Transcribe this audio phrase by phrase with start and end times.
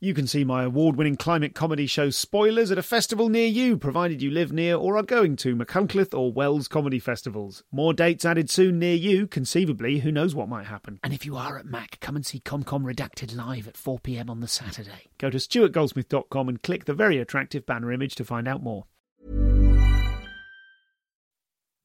[0.00, 3.76] You can see my award winning climate comedy show Spoilers at a festival near you,
[3.76, 7.64] provided you live near or are going to Machynlleth or Wells comedy festivals.
[7.72, 11.00] More dates added soon near you, conceivably, who knows what might happen.
[11.02, 14.38] And if you are at Mac, come and see ComCom Redacted live at 4pm on
[14.38, 15.08] the Saturday.
[15.18, 18.84] Go to stuartgoldsmith.com and click the very attractive banner image to find out more.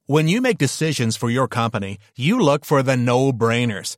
[0.05, 3.97] When you make decisions for your company, you look for the no brainers.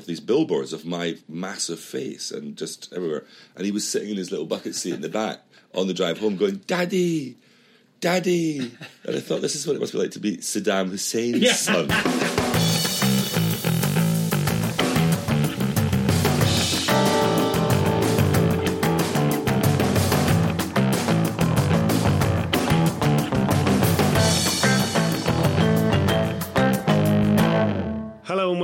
[0.00, 3.24] of these billboards of my massive face and just everywhere.
[3.54, 5.40] And he was sitting in his little bucket seat in the back
[5.74, 7.36] on the drive home going, Daddy,
[8.00, 8.72] Daddy.
[9.04, 11.52] And I thought, this is what it must be like to be Saddam Hussein's Yeah.
[11.52, 12.39] son.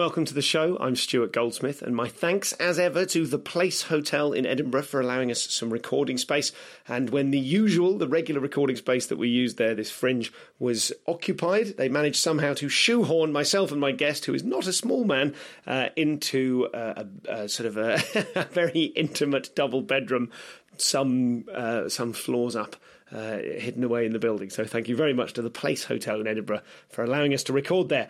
[0.07, 0.79] Welcome to the show.
[0.79, 5.01] I'm Stuart Goldsmith, and my thanks as ever to the Place Hotel in Edinburgh for
[5.01, 6.53] allowing us some recording space.
[6.87, 10.93] And when the usual, the regular recording space that we used there, this fringe, was
[11.09, 15.03] occupied, they managed somehow to shoehorn myself and my guest, who is not a small
[15.03, 15.35] man,
[15.67, 20.31] uh, into uh, a, a sort of a, very intimate double bedroom,
[20.77, 22.77] some uh, some floors up.
[23.11, 24.51] Uh, hidden away in the building.
[24.51, 27.53] So, thank you very much to the Place Hotel in Edinburgh for allowing us to
[27.53, 28.09] record there.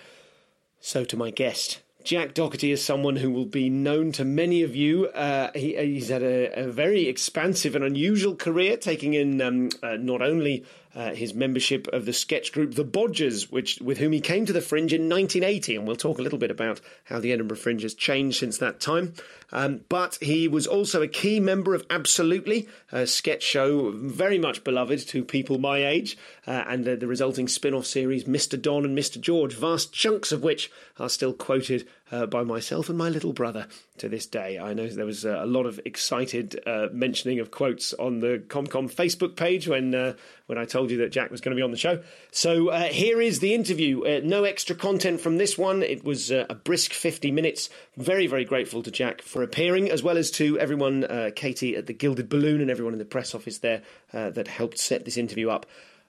[0.80, 1.80] So, to my guest.
[2.06, 5.08] Jack Docherty is someone who will be known to many of you.
[5.08, 9.96] Uh, he, he's had a, a very expansive and unusual career, taking in um, uh,
[9.96, 10.64] not only
[10.96, 14.52] uh, his membership of the sketch group The Bodgers, which with whom he came to
[14.52, 17.82] the Fringe in 1980, and we'll talk a little bit about how the Edinburgh Fringe
[17.82, 19.12] has changed since that time.
[19.52, 24.64] Um, but he was also a key member of Absolutely, a sketch show very much
[24.64, 26.16] beloved to people my age,
[26.46, 28.60] uh, and the, the resulting spin off series Mr.
[28.60, 29.20] Don and Mr.
[29.20, 33.66] George, vast chunks of which are still quoted uh, by myself and my little brother
[33.98, 34.58] to this day.
[34.58, 38.42] I know there was uh, a lot of excited uh, mentioning of quotes on the
[38.46, 40.14] ComCom Facebook page when uh,
[40.46, 42.02] when I told you that Jack was going to be on the show.
[42.30, 44.04] So uh, here is the interview.
[44.04, 45.82] Uh, no extra content from this one.
[45.82, 47.68] It was a brisk 50 minutes.
[47.96, 51.92] Very, very grateful to Jack for appearing, as well as to everyone, Katie at the
[51.92, 55.66] Gilded Balloon, and everyone in the press office there that helped set this interview up.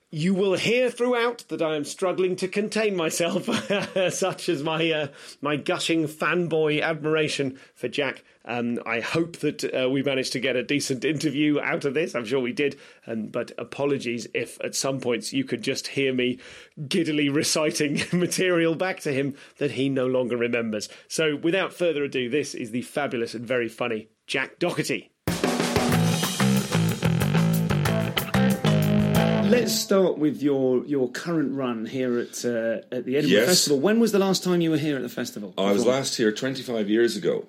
[0.10, 3.50] You will hear throughout that I am struggling to contain myself,
[4.14, 5.08] such as my uh,
[5.42, 8.24] my gushing fanboy admiration for Jack.
[8.46, 12.16] Um, I hope that uh, we managed to get a decent interview out of this.
[12.16, 12.80] I'm sure we did.
[13.06, 16.40] Um, but apologies if at some points you could just hear me
[16.88, 20.88] giddily reciting material back to him that he no longer remembers.
[21.10, 25.10] So without further ado, this is the fabulous and very funny Jack Docherty.
[29.50, 33.48] Let's start with your, your current run here at uh, at the Edinburgh Yes.
[33.48, 33.80] Festival.
[33.80, 35.54] When was the last time you were here at the festival?
[35.58, 37.46] I was last here 25 years ago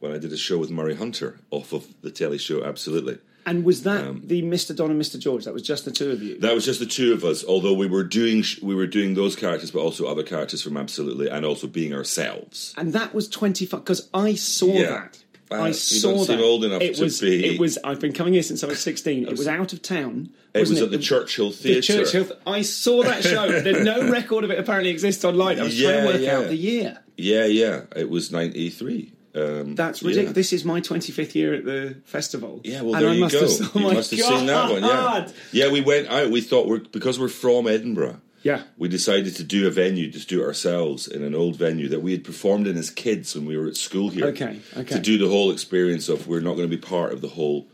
[0.00, 3.18] when I did a show with Murray Hunter off of the telly show Absolutely.
[3.46, 4.76] And was that the Mr.
[4.76, 5.18] Don and Mr.
[5.18, 5.46] George?
[5.46, 6.38] That was just the two of you.
[6.38, 7.42] That was just the two of us.
[7.46, 10.76] Although we were doing sh- we were doing those characters, but also other characters from
[10.76, 12.74] Absolutely, and also being ourselves.
[12.76, 14.90] and that was twenty five because I saw Yeah.
[14.90, 15.18] that.
[15.50, 16.44] Uh, I you saw don't seem that.
[16.44, 17.20] old enough it to was.
[17.20, 17.78] be- It was.
[17.82, 19.26] I've been coming here since I was sixteen.
[19.26, 20.30] It was out of town.
[20.54, 22.04] It was wasn't at the Churchill Theatre.
[22.04, 22.10] The.
[22.10, 22.36] Churchill.
[22.46, 23.48] I saw that show.
[23.62, 25.58] There's no record of it apparently exists online.
[25.60, 26.36] I was trying to work yeah.
[26.36, 26.98] out the year.
[27.16, 27.82] Yeah, yeah.
[27.96, 29.12] It was ninety three.
[29.34, 30.08] Um, That's yeah.
[30.08, 30.34] ridiculous.
[30.34, 32.60] This is my 25th year at the festival.
[32.64, 33.40] Yeah, well, And there I you must go.
[33.40, 34.82] Have, oh you must have seen that one.
[34.82, 35.70] Yeah, yeah.
[35.70, 36.30] We went out.
[36.30, 38.20] We thought we're because we're from Edinburgh.
[38.42, 38.62] Yeah.
[38.76, 42.00] We decided to do a venue, just do it ourselves in an old venue that
[42.00, 44.26] we had performed in as kids when we were at school here.
[44.26, 44.94] Okay, okay.
[44.94, 47.66] To do the whole experience of we're not going to be part of the whole.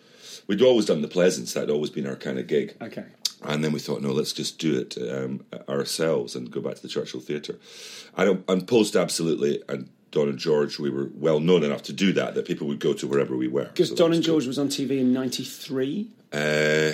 [0.47, 1.53] We'd always done the Pleasance.
[1.53, 2.77] That'd always been our kind of gig.
[2.81, 3.05] Okay.
[3.43, 6.83] And then we thought, no, let's just do it um, ourselves and go back to
[6.83, 7.59] the Churchill Theatre.
[8.17, 12.13] And, and post absolutely, and Don and George, we were well known enough to do
[12.15, 13.65] that that people would go to wherever we were.
[13.65, 14.22] Because So Don and.
[14.22, 16.09] George was on TV in '93.
[16.33, 16.93] Uh,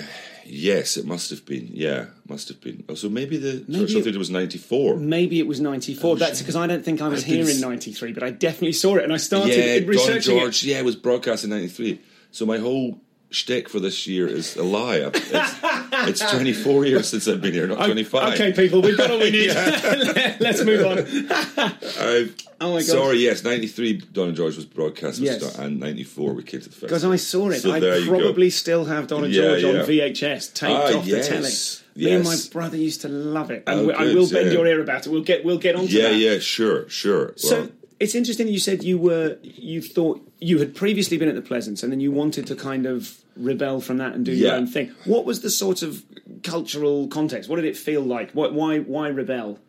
[0.51, 1.69] yes, it must have been.
[1.73, 2.83] Yeah, must have been.
[2.89, 4.97] Oh, so maybe the Maybe Churchill it- Theatre was ninety four.
[4.97, 6.17] Maybe it was '94.
[6.17, 8.97] That's because I don't think I was I here in '93, but I definitely saw
[8.97, 10.63] it, and I started Yeah, in Don researching George.
[10.63, 11.99] Yeah, it was broadcast in ninety three.
[12.31, 12.99] So my whole
[13.29, 14.97] shtick for this year is a lie.
[15.13, 15.33] It's,
[15.91, 18.33] it's 24 years since I've been here, not 25.
[18.33, 19.47] Okay, people, we've got all we need.
[20.39, 20.99] Let's move on.
[21.99, 22.85] I've, Oh my God.
[22.85, 25.41] Sorry, yes, 93 Don and George was broadcast Yes.
[25.41, 26.87] start, and 94 we came to the festival.
[26.89, 27.61] Because I saw it.
[27.61, 28.07] So I you go.
[28.19, 29.81] probably still have Donna Yeah, George on yeah.
[30.11, 32.05] VHS taped Ah, off yes, the telly.
[32.07, 34.53] Me and my brother used to love it, and Oh, we- I will bend yeah.
[34.53, 35.09] your ear about it.
[35.09, 36.17] We'll get we'll get onto Yeah, that.
[36.17, 37.33] yeah, sure, sure.
[37.35, 41.35] So Well, it's interesting you said you were you thought you had previously been at
[41.35, 44.55] the Pleasance, and then you wanted to kind of rebel from that and do your
[44.55, 44.93] own thing.
[45.05, 46.03] What was the sort of
[46.43, 47.49] cultural context?
[47.49, 48.31] What did it feel like?
[48.31, 49.59] What, why why rebel?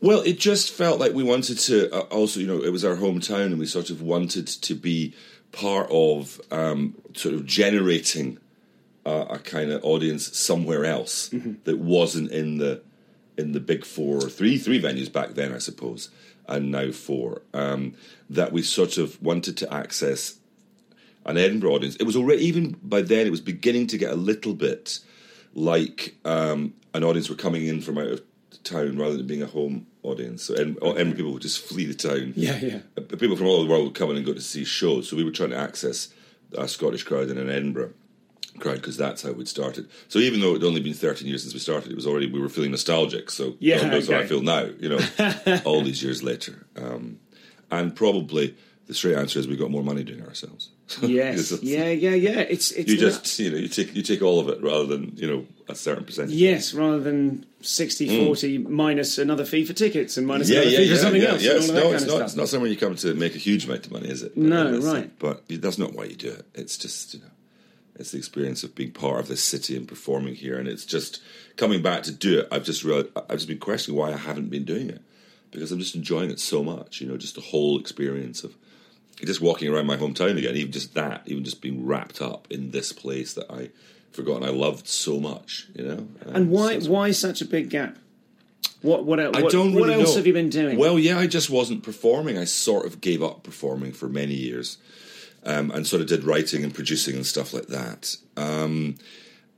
[0.00, 1.92] Well, it just felt like we wanted to.
[1.92, 5.14] Uh, also, you know, it was our hometown, and we sort of wanted to be
[5.52, 8.38] part of um, sort of generating
[9.06, 11.28] uh, a kind of audience somewhere else
[11.64, 12.82] that wasn't in the
[13.36, 16.10] in the big four or three three venues back then, I suppose,
[16.48, 17.42] and now four.
[17.52, 17.94] Um,
[18.30, 20.36] that we sort of wanted to access
[21.26, 21.96] an Edinburgh audience.
[21.96, 24.98] It was already even by then it was beginning to get a little bit
[25.54, 28.22] like um, an audience were coming in from out of
[28.64, 30.44] town rather than being a home audience.
[30.44, 32.32] So Edin- Edinburgh people would just flee the town.
[32.36, 32.78] Yeah, yeah.
[32.96, 35.08] Uh, People from all over the world would come in and go to see shows.
[35.08, 36.08] So we were trying to access
[36.56, 37.92] a Scottish crowd and an Edinburgh
[38.60, 39.88] crowd because that's how we'd started.
[40.08, 42.30] So even though it had only been 13 years since we started, it was already
[42.30, 43.30] we were feeling nostalgic.
[43.30, 44.68] So Yeah, God knows how I feel now.
[44.78, 46.66] You know, all these years later.
[46.76, 47.18] Um,
[47.70, 48.54] and probably
[48.86, 50.70] the straight answer is we got more money doing it ourselves.
[51.00, 52.40] Yes, yeah, yeah, yeah.
[52.40, 55.12] It's it's you just you know you take you take all of it rather than
[55.16, 56.34] you know a certain percentage.
[56.34, 60.52] Yes, rather than 60 40 minus another fee for tickets and minus Mm.
[60.52, 60.94] yeah, another yeah, fee yeah.
[60.94, 61.42] for something else.
[61.42, 61.50] yeah.
[61.52, 62.20] and It's, all of no, it's not.
[62.22, 64.36] It's not somewhere you come to make a huge amount of money, is it?
[64.36, 65.18] No, That's- right.
[65.18, 66.44] But that's not why you do it.
[66.54, 67.26] It's just you know,
[67.96, 71.22] it's the experience of being part of this city and performing here, and it's just
[71.56, 72.48] coming back to do it.
[72.52, 75.00] I've just realized, I've just been questioning why I haven't been doing it
[75.50, 77.00] because I'm just enjoying it so much.
[77.00, 78.54] You know, just the whole experience of
[79.24, 82.70] just walking around my hometown again, even just that, even just being wrapped up in
[82.70, 83.70] this place that I
[84.12, 85.68] forgotten I loved so much.
[85.74, 87.98] You know, And why so why such a big gap?
[88.82, 90.16] What what, I don't what really else know.
[90.16, 90.78] have you been doing?
[90.78, 92.36] Well, yeah, I just wasn't performing.
[92.36, 94.76] I sort of gave up performing for many years,
[95.44, 98.16] um, and sort of did writing and producing and stuff like that.
[98.36, 98.96] Um,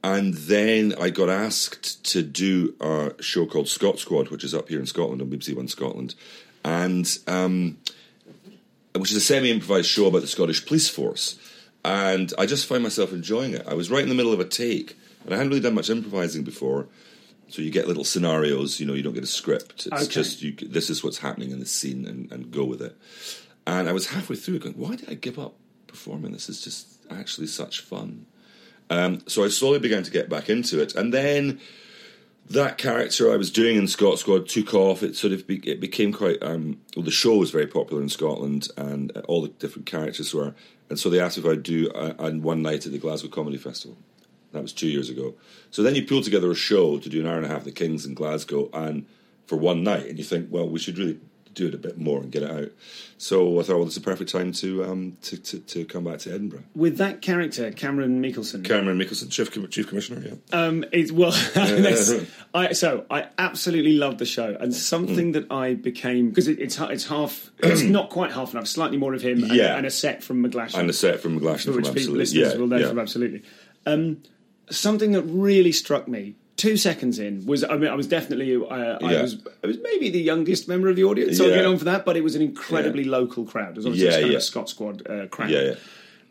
[0.04, 4.68] and then I got asked to do a show called Scot Squad, which is up
[4.68, 6.14] here in Scotland on BBC One Scotland,
[6.64, 7.78] and um,
[8.98, 11.38] which is a semi-improvised show about the Scottish police force.
[11.84, 13.64] And I just found myself enjoying it.
[13.66, 15.88] I was right in the middle of a take, and I hadn't really done much
[15.90, 16.88] improvising before.
[17.48, 19.86] So you get little scenarios, you know, you don't get a script.
[19.86, 20.06] It's Okay.
[20.12, 22.96] just you, this is what's happening in the scene, and, and go with it.
[23.68, 25.54] And I was halfway through, going, "Why did I give up
[25.86, 26.32] performing?
[26.32, 28.26] This is just actually such fun."
[28.90, 31.60] Um, so I slowly began to get back into it, and then
[32.50, 35.02] that character I was doing in Scot Squad took off.
[35.02, 36.42] It sort of be, it became quite.
[36.42, 40.32] Um, well, the show was very popular in Scotland, and uh, all the different characters
[40.32, 40.54] were.
[40.88, 43.98] And so they asked if I'd do on one night at the Glasgow Comedy Festival.
[44.52, 45.34] That was two years ago.
[45.70, 47.72] So then you pull together a show to do an hour and a half the
[47.72, 49.06] Kings in Glasgow, and
[49.46, 51.18] for one night, and you think, well, we should really
[51.56, 52.70] do it a bit more and get it out.
[53.18, 56.18] So I thought, well, it's a perfect time to um, to, to, to come back
[56.20, 56.64] to Edinburgh.
[56.74, 58.62] With that character, Cameron Miekelson.
[58.62, 60.34] Cameron Miekelson, chief, chief commissioner, yeah.
[60.56, 61.32] Um, it's well,
[62.54, 64.74] I, so I absolutely love the show, and Mm.
[64.74, 68.98] something that I became because it, it's it's half, it's not quite half enough, slightly
[68.98, 69.76] more of him, and, Yeah.
[69.76, 72.18] and a set from McGlashan, And a set from McGlashan from which people, Absolutely.
[72.18, 72.88] listeners yeah, will know yeah.
[72.88, 73.42] from absolutely.
[73.86, 74.22] Um,
[74.70, 78.98] something that really struck me two seconds in was I mean I was definitely uh,
[79.02, 79.22] I Yeah.
[79.22, 81.36] was I was maybe the youngest member of the audience.
[81.36, 83.70] So I'll get on for that, but it was an incredibly local crowd.
[83.70, 85.74] It was obviously Yeah, kind of a Scot Squad uh, crowd Yeah, yeah.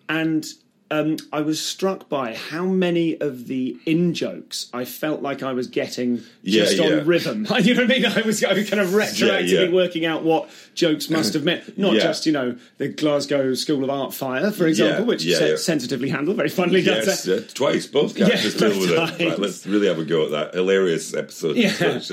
[0.10, 0.46] and
[0.92, 5.52] um, I was struck by how many of the in jokes I felt like I
[5.54, 6.86] was getting Yeah, just yeah.
[7.00, 7.48] on rhythm.
[7.62, 8.06] you know what I mean?
[8.06, 11.78] I was, I was kind of retroactively Yeah, working out what jokes must have meant.
[11.78, 16.10] Not just you know the Glasgow School of Art fire, for example, which se- sensitively
[16.10, 16.82] handled, very funnily.
[16.82, 17.88] Yes, yeah, twice.
[17.88, 18.96] Both characters Yeah, deal with it.
[18.96, 21.56] both Right, let's really have a go at that hilarious episode.
[21.56, 22.00] Yeah.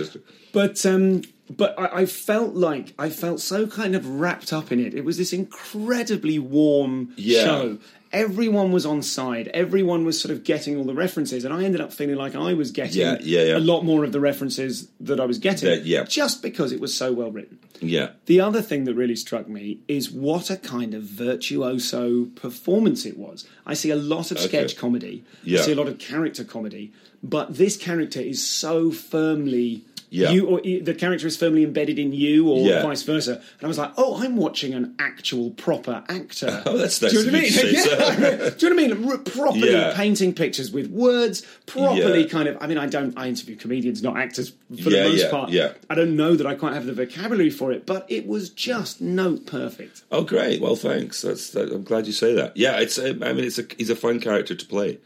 [0.53, 4.81] But um, but I, I felt like I felt so kind of wrapped up in
[4.81, 4.93] it.
[4.93, 7.45] It was this incredibly warm Yeah.
[7.45, 7.79] show.
[8.13, 9.49] Everyone was on side.
[9.55, 12.53] Everyone was sort of getting all the references, and I ended up feeling like I
[12.53, 13.57] was getting Yeah, yeah, yeah.
[13.57, 15.69] a lot more of the references that I was getting.
[15.71, 16.05] Yeah, yeah.
[16.05, 17.59] just because it was so well written.
[17.81, 23.07] yeah, The other thing that really struck me is what a kind of virtuoso performance
[23.07, 23.47] it was.
[23.67, 25.61] I see a lot of sketch comedy, Yeah.
[25.61, 26.93] I see a lot of character comedy,
[27.23, 30.31] but this character is so firmly Yeah.
[30.31, 32.83] You or the character is firmly embedded in you, or Yeah.
[32.83, 33.33] vice versa.
[33.37, 36.63] And I was like, oh, I'm watching an actual proper actor.
[36.67, 37.53] Oh, that's Do you know what I mean?
[37.53, 38.51] Yeah.
[38.51, 39.11] Do you know what I mean?
[39.11, 39.95] R- properly Yeah.
[39.97, 42.59] painting pictures with words, properly kind of.
[42.61, 43.17] I mean, I don't.
[43.17, 44.51] I interview comedians, not actors,
[44.83, 45.49] for the most part.
[45.51, 45.73] yeah.
[45.89, 49.01] I don't know that I quite have the vocabulary for it, but it was just
[49.01, 50.03] note perfect.
[50.11, 50.61] Oh, great.
[50.61, 51.23] Well, thanks.
[51.23, 51.51] That's.
[51.51, 52.55] That, I'm glad you say that.
[52.57, 52.99] Yeah, it's.
[52.99, 53.65] um, I mean, it's a.
[53.79, 54.99] He's a fun character to play,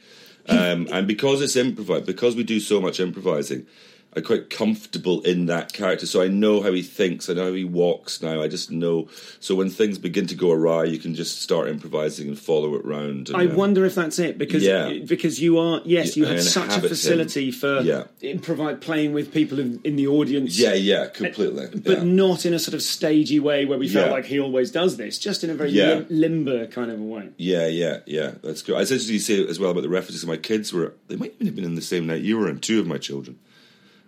[0.49, 3.67] um, and because it's improvised, because we do so much improvising,
[4.17, 6.07] I'm quite comfortable in that character.
[6.07, 7.29] So I know how he thinks.
[7.29, 8.41] I know how he walks now.
[8.43, 9.09] I just know.
[9.41, 12.85] So when things begin to go awry, you can just start improvising and follow it
[12.87, 13.29] round.
[13.29, 15.01] And, I um, wonder if that's it because Yeah.
[15.07, 17.53] because you are yes you I have such a facility him.
[17.53, 18.05] for Yeah.
[18.23, 21.67] improvise playing with people in, in the audience Yeah, yeah, completely.
[21.75, 22.03] but yeah.
[22.05, 24.13] not in a sort of stagey way where we felt Yeah.
[24.13, 27.29] like he always does this just in a very lim- limber kind of a way
[27.37, 28.33] Yeah, yeah, yeah.
[28.43, 28.81] That's good.
[28.81, 30.25] It's interesting you say as well about the references.
[30.25, 32.61] My kids were, they might even have been in the same night you were in,
[32.61, 33.39] two of my children.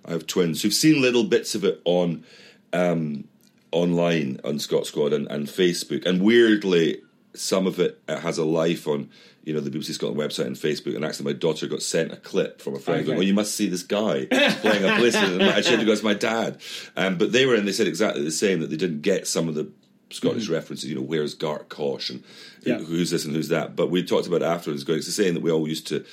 [0.08, 2.24] I have twins who've seen little bits of it on
[2.72, 3.24] um,
[3.72, 6.06] online on Scot Squad and, and Facebook.
[6.06, 7.02] And weirdly,
[7.34, 9.10] some of it has a life on,
[9.44, 10.96] you know, the BBC Scotland website and Facebook.
[10.96, 13.24] And actually, my daughter got sent a clip from a friend going, Okay.
[13.26, 16.14] "Oh, you must see this guy playing a policeman." And she had to "It's my
[16.14, 16.58] dad."
[16.96, 19.48] Um, but they were, and they said exactly the same that they didn't get some
[19.48, 19.70] of the
[20.10, 20.88] Scottish references.
[20.88, 22.22] You know, where's Gartcosh and
[22.64, 22.78] Yeah.
[22.78, 23.76] who's this and who's that.
[23.76, 24.84] But we talked about it afterwards.
[24.84, 26.04] Going, it's the same that we all used to.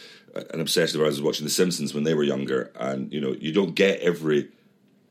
[0.53, 3.33] An obsession of ours was watching The Simpsons when they were younger, and you know,
[3.33, 4.49] you don't get every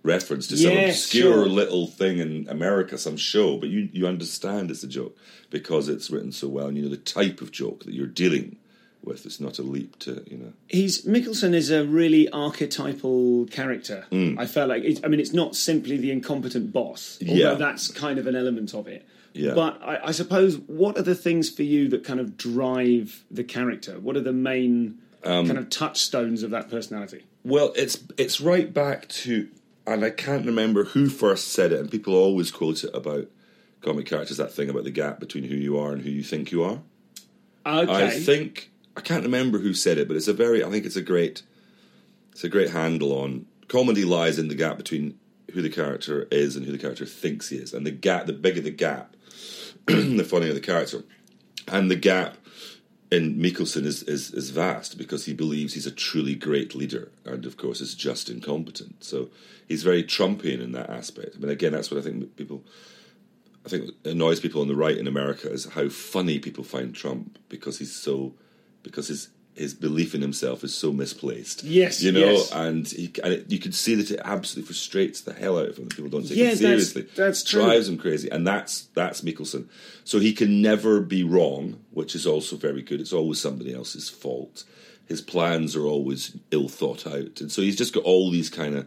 [0.02, 1.46] reference to some obscure sure.
[1.46, 5.16] little thing in America, some show, but you you understand it's a joke
[5.50, 8.56] because it's written so well, and you know the type of joke that you're dealing
[9.02, 9.24] with.
[9.24, 10.52] It's not a leap to you know.
[10.68, 14.38] he's Miekelson is a really archetypal character Mm.
[14.38, 17.54] I felt like it, I mean it's not simply the incompetent boss although Yeah.
[17.54, 19.54] that's kind of an element of it Yeah.
[19.54, 23.44] but I, I suppose what are the things for you that kind of drive the
[23.44, 28.40] character what are the main Um, kind of touchstones of that personality Well, it's it's
[28.40, 29.48] right back to,
[29.86, 33.28] and I can't remember who first said it, and people always quote it about
[33.80, 34.36] comic characters.
[34.36, 36.80] That thing about the gap between who you are and who you think you are.
[37.66, 40.64] okay I think I can't remember who said it, but it's a very.
[40.64, 41.42] I think it's a great.
[42.32, 45.18] It's a great handle on comedy lies in the gap between
[45.52, 48.26] who the character is and who the character thinks he is, and the gap.
[48.26, 49.16] The bigger the gap,
[49.86, 51.04] the funnier the character,
[51.68, 52.36] and the gap
[53.14, 57.46] in Miekelson is, is is vast because he believes he's a truly great leader, and
[57.46, 59.04] of course is just incompetent.
[59.04, 59.30] So
[59.66, 61.36] he's very Trumpian in that aspect.
[61.36, 62.64] I mean, again, that's what I think people.
[63.64, 67.38] I think annoys people on the right in America is how funny people find Trump
[67.48, 68.34] because he's so
[68.82, 71.62] because his his belief in himself is so misplaced.
[71.64, 72.50] Yes, you know, yes.
[72.52, 75.76] and he and it, you can see that it absolutely frustrates the hell out of
[75.78, 75.88] him.
[75.88, 77.02] People don't take Yes, him seriously.
[77.14, 77.62] that's true.
[77.62, 79.68] Drives him crazy, and that's that's Miekelson.
[80.04, 83.00] So he can never be wrong, which is also very good.
[83.00, 84.64] It's always somebody else's fault.
[85.06, 88.74] His plans are always ill thought out, and so he's just got all these kind
[88.74, 88.86] of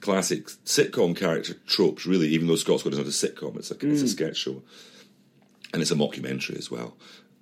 [0.00, 2.04] classic sitcom character tropes.
[2.04, 4.04] Really, even though Scot Squad is not a sitcom, it's a it's Mm.
[4.04, 4.62] a sketch show,
[5.72, 6.96] and it's a mockumentary as well.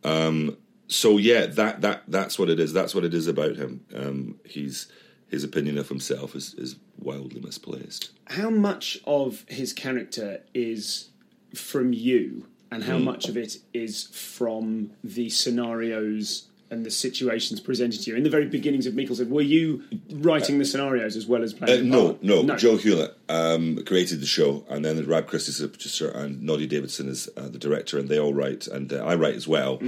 [0.04, 0.56] Um,
[0.92, 2.72] so yeah, that that that's what it is.
[2.72, 3.84] That's what it is about him.
[3.94, 4.86] Um, he's
[5.28, 8.10] his opinion of himself is is wildly misplaced.
[8.26, 11.08] how much of his character is
[11.54, 18.00] from you and how much of it is from the scenarios and the situations presented
[18.02, 21.42] to you in the very beginnings of Miekelson were you writing the scenarios as well
[21.42, 22.22] as Uh, playing the no, part?
[22.22, 26.42] no, Joe Hullait um, created the show, and then Rab Christie is the producer, and
[26.42, 29.46] Noddy Davidson is uh, the director, and they all write, and uh, I write as
[29.46, 29.80] well.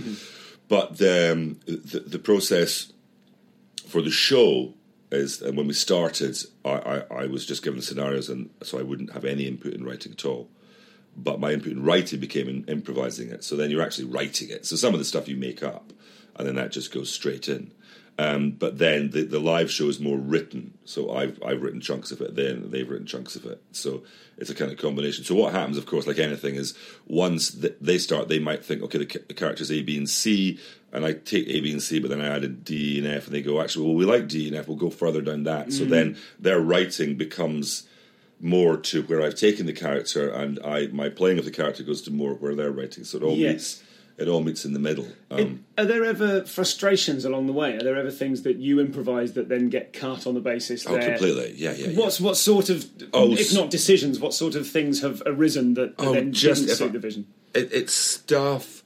[0.69, 2.93] But the, um, the the process
[3.87, 4.75] for the show
[5.13, 8.83] is, and when we started, I, I, I was just given scenarios, and so I
[8.83, 10.49] wouldn't have any input in writing at all.
[11.17, 13.45] But my input in writing became in improvising it.
[13.45, 14.67] So then you're actually writing it.
[14.67, 15.93] So some of the stuff you make up,
[16.37, 17.73] and then that just goes straight in.
[18.19, 20.74] Um, but then the, the live show is more written.
[20.85, 23.63] So I've I've written chunks of it then, they've written chunks of it.
[23.73, 24.03] So
[24.37, 25.25] it's a kind of combination.
[25.25, 26.75] So what happens, of course, like anything, is
[27.07, 30.59] once they start, they might think, okay, the, the characters A, B, and C,
[30.93, 33.35] and I take A, B, and C, but then I added D and F, and
[33.35, 35.73] they go, actually, well, we like D and F, we'll go further down that.
[35.73, 36.19] So then mm.
[36.39, 37.89] their writing becomes
[38.41, 42.03] more to where I've taken the character, and I my playing of the character goes
[42.03, 43.05] to more where they're writing.
[43.05, 43.53] So it all Yes.
[43.53, 43.83] meets
[44.17, 45.09] it all meets in the middle.
[45.31, 47.75] Um, Are there ever frustrations along the way?
[47.77, 50.87] Are there ever things that you improvise that then get cut on the basis?
[50.87, 51.89] oh, completely, yeah, yeah.
[51.89, 51.99] yeah.
[51.99, 55.97] What's what sort of, Oh, if not decisions, what sort of things have arisen that,
[55.99, 57.27] that Oh, then just didn't suit I- the vision?
[57.55, 58.83] it, it's stuff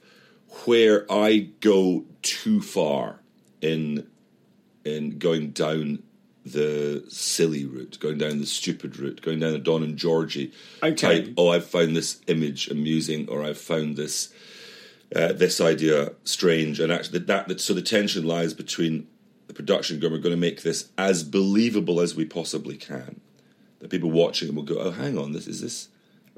[0.65, 3.21] where I go too far
[3.61, 4.07] in
[4.85, 6.01] in going down
[6.45, 10.95] the silly route, going down the stupid route, going down the Don and Georgie Okay.
[10.95, 11.33] type.
[11.37, 14.29] Oh, I've found this image amusing, or I've found this
[15.15, 19.07] uh, this idea strange, and actually that, that so the tension lies between
[19.47, 23.19] the production going, we're going to make this as believable as we possibly can,
[23.79, 25.89] that people watching will go, "Oh, hang on, this is this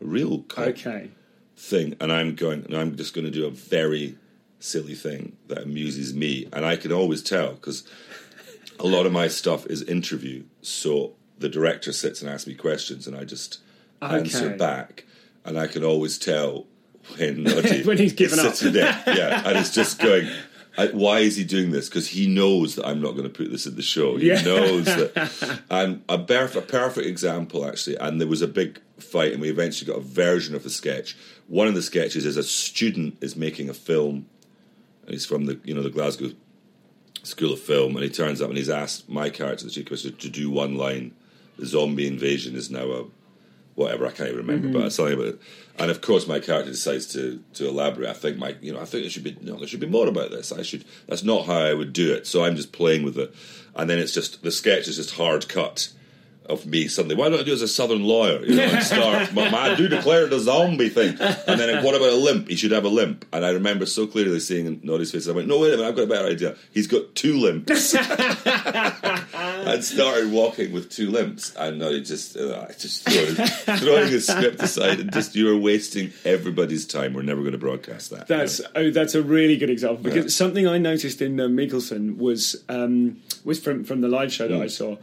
[0.01, 1.09] a real Okay.
[1.57, 4.17] thing?" And I'm going, and I'm just going to do a very
[4.59, 7.83] silly thing that amuses me, and I can always tell because
[8.79, 13.05] a lot of my stuff is interview, so the director sits and asks me questions,
[13.07, 13.59] and I just
[14.01, 15.05] answer back,
[15.43, 16.67] and I can always tell
[17.17, 17.45] when
[17.85, 18.53] When he's given up.
[18.55, 20.27] sitting there, yeah, and it's just going.
[20.77, 21.89] I, why is he doing this?
[21.89, 24.15] Because he knows that I'm not going to put this in the show.
[24.15, 24.41] He Yeah.
[24.41, 25.61] knows that.
[25.69, 29.49] And a, perf- a perfect example, actually, and there was a big fight, and we
[29.49, 31.17] eventually got a version of the sketch.
[31.49, 34.27] One of the sketches is a student is making a film,
[35.03, 36.29] and he's from the you know the Glasgow
[37.23, 40.15] School of Film, and he turns up and he's asked my character, the chief commissioner,
[40.15, 41.11] to do one line.
[41.59, 43.05] The zombie invasion is now a
[43.81, 44.79] whatever I can't even remember, Mm-hmm.
[44.79, 45.41] but something about it.
[45.79, 48.09] And of course, my character decides to to elaborate.
[48.09, 50.07] I think my you know I think there should be no, there should be more
[50.07, 50.51] about this.
[50.51, 52.27] I should that's not how I would do it.
[52.27, 53.33] So I'm just playing with it,
[53.75, 55.91] and then it's just the sketch is just hard cut.
[56.51, 58.43] Of me suddenly, why don't I do as a southern lawyer?
[58.45, 59.29] You know, and start.
[59.35, 62.49] but I do declare it the zombie thing, and then what about a limp?
[62.49, 63.25] He should have a limp.
[63.31, 65.29] And I remember so clearly seeing in Noddy's face.
[65.29, 66.55] I went, no, wait a minute, I've got a better idea.
[66.73, 73.07] He's got two limps and started walking with two limps, and I just, uh, just
[73.07, 73.35] throwing,
[73.79, 77.13] throwing the script aside, and just you are wasting everybody's time.
[77.13, 78.27] We're never going to broadcast that.
[78.27, 82.61] That's oh, that's a really good example because something I noticed in uh, Miekelson was
[82.69, 84.61] um, was from from the live show that Hmm.
[84.63, 84.97] I saw.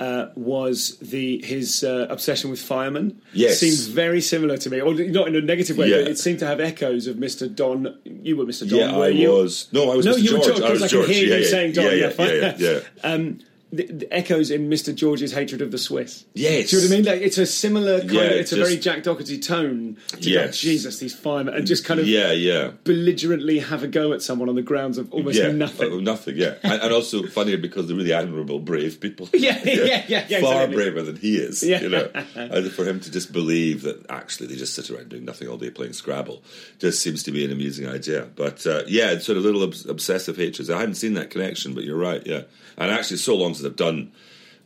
[0.00, 3.20] Uh, was the his uh, obsession with firemen?
[3.34, 3.58] Yes.
[3.60, 5.98] seems very similar to me, or not in a negative way, Yeah.
[5.98, 7.54] but it seemed to have echoes of Mr.
[7.54, 7.98] Don.
[8.04, 8.66] You were Mr.
[8.66, 9.28] Don, yeah, were I you?
[9.30, 9.68] was.
[9.72, 10.22] No, I was No, Mr.
[10.22, 10.56] you were George.
[10.56, 11.08] George, I was I could George.
[11.10, 12.80] hear yeah, you yeah, saying Don, Yeah, yeah, yeah, yeah, yeah, yeah.
[13.12, 13.38] um,
[13.72, 14.94] the, the echoes in Mr.
[14.94, 16.24] George's hatred of the Swiss.
[16.34, 16.70] Yes.
[16.70, 17.04] Do you know what I mean?
[17.06, 19.96] Like it's a similar kind Yeah, of, it's a very Jack Docherty tone.
[20.08, 20.46] To Yes.
[20.48, 22.72] go, Jesus, these firemen, and just kind of yeah, yeah.
[22.84, 25.92] belligerently have a go at someone on the grounds of almost yeah, nothing.
[25.92, 29.28] uh, nothing, yeah, and, and also funnier because they're really admirable, brave people.
[29.40, 30.74] Yeah, yeah, yeah, yeah, far exactly.
[30.76, 31.62] braver than he is.
[31.62, 31.80] Yeah.
[31.80, 35.24] You know, and for him to just believe that actually they just sit around doing
[35.24, 36.42] nothing all day playing Scrabble
[36.78, 38.28] just seems to be an amusing idea.
[38.36, 40.68] But uh, yeah, it's sort of little obs- obsessive hatreds.
[40.68, 42.26] I hadn't seen that connection, but you're right.
[42.26, 42.42] Yeah,
[42.76, 44.12] and actually, so long since I've done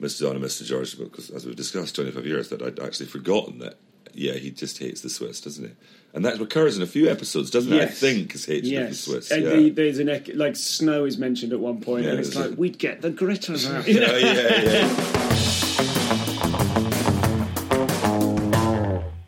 [0.00, 0.22] Mr.
[0.22, 0.64] Don and Mr.
[0.64, 3.74] George, because as we've discussed, 25 years, that I'd actually forgotten that.
[4.12, 5.72] Yeah, he just hates the Swiss, doesn't he?
[6.12, 7.82] And that recurs in a few episodes, doesn't it?
[7.82, 9.30] I think his hatred of the Swiss.
[9.32, 9.50] and yeah.
[9.50, 12.52] the, there's an ec- like snow is mentioned at one point, Yeah, and it's like
[12.52, 13.84] a- we'd get the gritters out.
[13.84, 14.16] Oh, yeah,
[14.62, 15.14] yeah.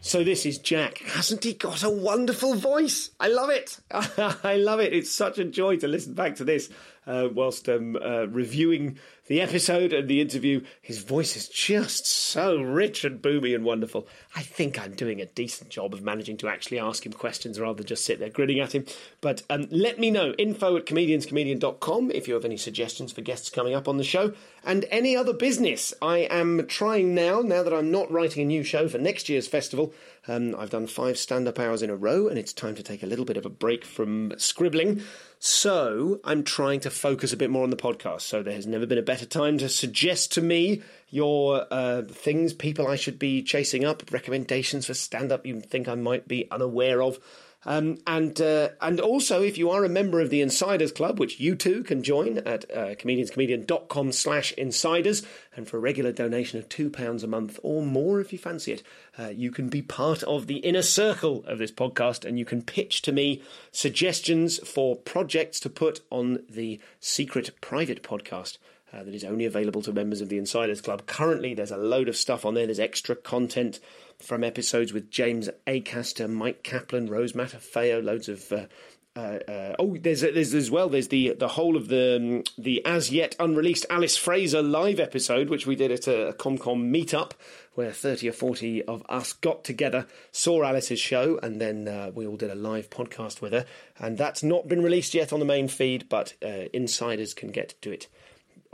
[0.00, 0.99] So this is Jack.
[0.99, 3.11] Hasn't he got a wonderful voice?
[3.18, 3.80] I love it.
[3.90, 4.92] I love it.
[4.92, 6.70] It's such a joy to listen back to this
[7.07, 10.63] uh, whilst um, uh, reviewing the episode and the interview.
[10.81, 14.07] His voice is just so rich and boomy and wonderful.
[14.35, 17.79] I think I'm doing a decent job of managing to actually ask him questions rather
[17.79, 18.87] than just sit there grinning at him.
[19.21, 20.33] But um, let me know.
[20.33, 24.33] Info at comedianscomedian.com if you have any suggestions for guests coming up on the show
[24.64, 25.92] and any other business.
[26.01, 29.49] I am trying now, now that I'm not writing a new show for next year's
[29.49, 29.92] festival.
[30.29, 33.03] Um, I've done five stand up hours in a row, and it's time to take
[33.03, 35.03] a little bit of a break from scribbling.
[35.39, 38.23] So I'm trying to focus a bit more on the podcast.
[38.23, 42.53] So there has never been a better time to suggest to me your uh, things,
[42.53, 46.51] people I should be chasing up, recommendations for stand up you think I might be
[46.51, 47.19] unaware of.
[47.66, 51.40] Um, and uh, and also, if you are a member of the Insiders Club, which
[51.40, 55.26] you too can join at uh, comedianscomedian.com slash insiders,
[55.57, 58.83] and for a regular donation of £2 a month or more if you fancy it,
[59.18, 62.62] uh, you can be part of the inner circle of this podcast and you can
[62.62, 68.59] pitch to me suggestions for projects to put on the secret private podcast.
[68.92, 71.07] Uh, that is only available to members of the Insiders Club.
[71.07, 72.66] Currently, there's a load of stuff on there.
[72.66, 73.81] There's extra content
[74.20, 78.50] from episodes with James Acaster, Mike Kaplan, Rose Matafeo, loads of.
[78.52, 78.66] Uh,
[79.14, 80.90] uh, uh, oh, there's there's as well.
[80.90, 85.48] There's the the whole of the um, the as yet unreleased Alice Fraser live episode,
[85.48, 87.33] which we did at a ComCom meetup,
[87.72, 92.26] where thirty or forty of us got together, saw Alice's show, and then uh, we
[92.26, 93.64] all did a live podcast with her.
[93.98, 97.74] And that's not been released yet on the main feed, but uh, insiders can get
[97.81, 98.09] to it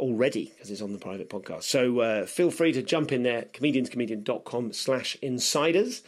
[0.03, 1.63] already because it's on the private podcast.
[1.63, 6.03] So uh, feel free to jump in there, comedianscomedian.com slash insiders.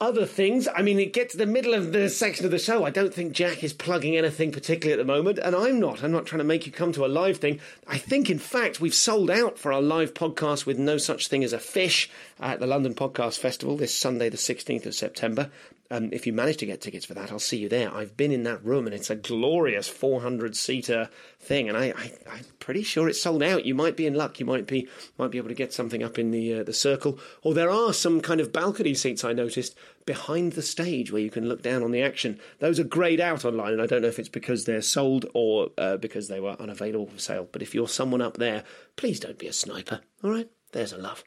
[0.00, 2.84] Other things, I mean, it gets to the middle of the section of the show.
[2.84, 6.04] I don't think Jack is plugging anything particularly at the moment, and I'm not.
[6.04, 7.58] I'm not trying to make you come to a live thing.
[7.88, 11.42] I think, in fact, we've sold out for our live podcast with no such thing
[11.42, 15.50] as a fish at the London Podcast Festival this Sunday, the 16th of September.
[15.90, 17.92] Um, if you manage to get tickets for that, I'll see you there.
[17.92, 21.08] I've been in that room, and it's a glorious 400 seater
[21.40, 21.94] thing, and I,
[22.30, 23.64] I'm pretty sure it's sold out.
[23.64, 24.38] You might be in luck.
[24.38, 27.18] You might be might be able to get something up in the uh, the circle,
[27.42, 31.30] or there are some kind of balcony seats I noticed behind the stage where you
[31.30, 32.38] can look down on the action.
[32.58, 35.70] Those are greyed out online, and I don't know if it's because they're sold or
[35.78, 37.48] uh, because they were unavailable for sale.
[37.50, 38.64] But if you're someone up there,
[38.96, 40.00] please don't be a sniper.
[40.22, 41.24] All right, there's a love.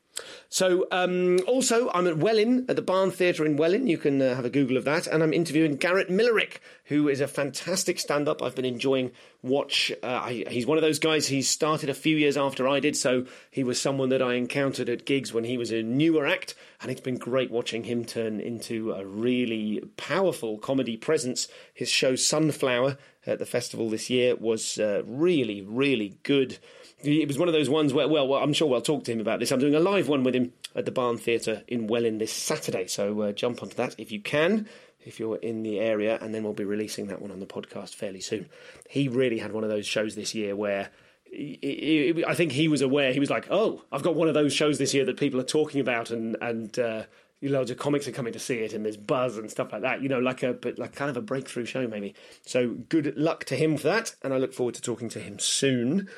[0.49, 3.87] So, um, also, I'm at Wellin, at the Barn Theatre in Wellin.
[3.87, 5.07] You can uh, have a Google of that.
[5.07, 8.43] And I'm interviewing Garrett Millerick, who is a fantastic stand up.
[8.43, 9.91] I've been enjoying watch.
[10.03, 12.97] Uh, I, he's one of those guys, he started a few years after I did.
[12.97, 16.53] So, he was someone that I encountered at gigs when he was a newer act.
[16.81, 21.47] And it's been great watching him turn into a really powerful comedy presence.
[21.73, 26.57] His show Sunflower at the festival this year was uh, really, really good
[27.03, 29.19] it was one of those ones where, well, well, I'm sure we'll talk to him
[29.19, 29.51] about this.
[29.51, 32.87] I'm doing a live one with him at the Barn Theatre in Welling this Saturday,
[32.87, 34.67] so uh, jump onto that if you can,
[35.05, 37.95] if you're in the area, and then we'll be releasing that one on the podcast
[37.95, 38.49] fairly soon.
[38.89, 40.89] He really had one of those shows this year where.
[41.33, 43.13] I think he was aware.
[43.13, 45.43] He was like, "Oh, I've got one of those shows this year that people are
[45.43, 47.03] talking about, and and uh,
[47.49, 50.01] loads of comics are coming to see it, and there's buzz and stuff like that.
[50.01, 52.13] You know, like a but like kind of a breakthrough show, maybe.
[52.45, 55.39] So good luck to him for that, and I look forward to talking to him
[55.39, 56.09] soon.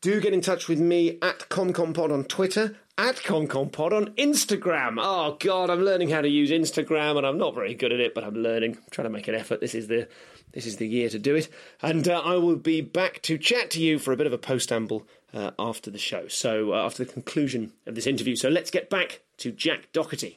[0.00, 4.94] Do get in touch with me at ComComPod on Twitter, at ComComPod on Instagram.
[4.98, 8.14] Oh God, I'm learning how to use Instagram, and I'm not very good at it,
[8.14, 8.76] but I'm learning.
[8.76, 9.60] I'm trying to make an effort.
[9.60, 10.06] This is the
[10.52, 11.48] this is the year to do it,
[11.82, 14.38] and uh, I will be back to chat to you for a bit of a
[14.38, 16.28] post amble uh, after the show.
[16.28, 20.36] So uh, after the conclusion of this interview, so let's get back to Jack Docherty.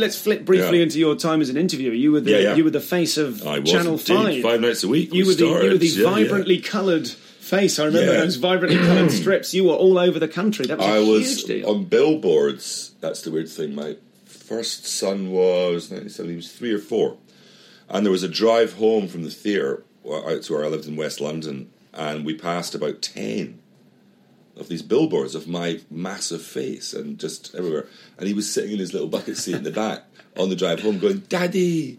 [0.00, 0.82] Let's flip briefly Yeah.
[0.84, 1.94] into your time as an interviewer.
[1.94, 2.54] You were the Yeah, yeah.
[2.56, 4.00] you were the face of Channel indeed.
[4.06, 4.42] Five.
[4.42, 5.14] Five nights a week.
[5.14, 7.78] You we were the you were the vibrantly coloured face.
[7.78, 9.54] I remember those vibrantly coloured strips.
[9.54, 10.66] You were all over the country.
[10.66, 11.68] That was a I was deal.
[11.68, 12.92] on billboards.
[13.00, 13.74] That's the weird thing.
[13.74, 16.30] My first son was 1970.
[16.32, 17.16] He was three or four,
[17.88, 20.96] and there was a drive home from the theatre out to where I lived in
[20.96, 23.59] West London, and we passed about ten
[24.60, 27.86] of these billboards of my massive face and just everywhere.
[28.18, 30.04] And he was sitting in his little bucket seat in the back
[30.38, 31.98] on the drive home, going, "Daddy."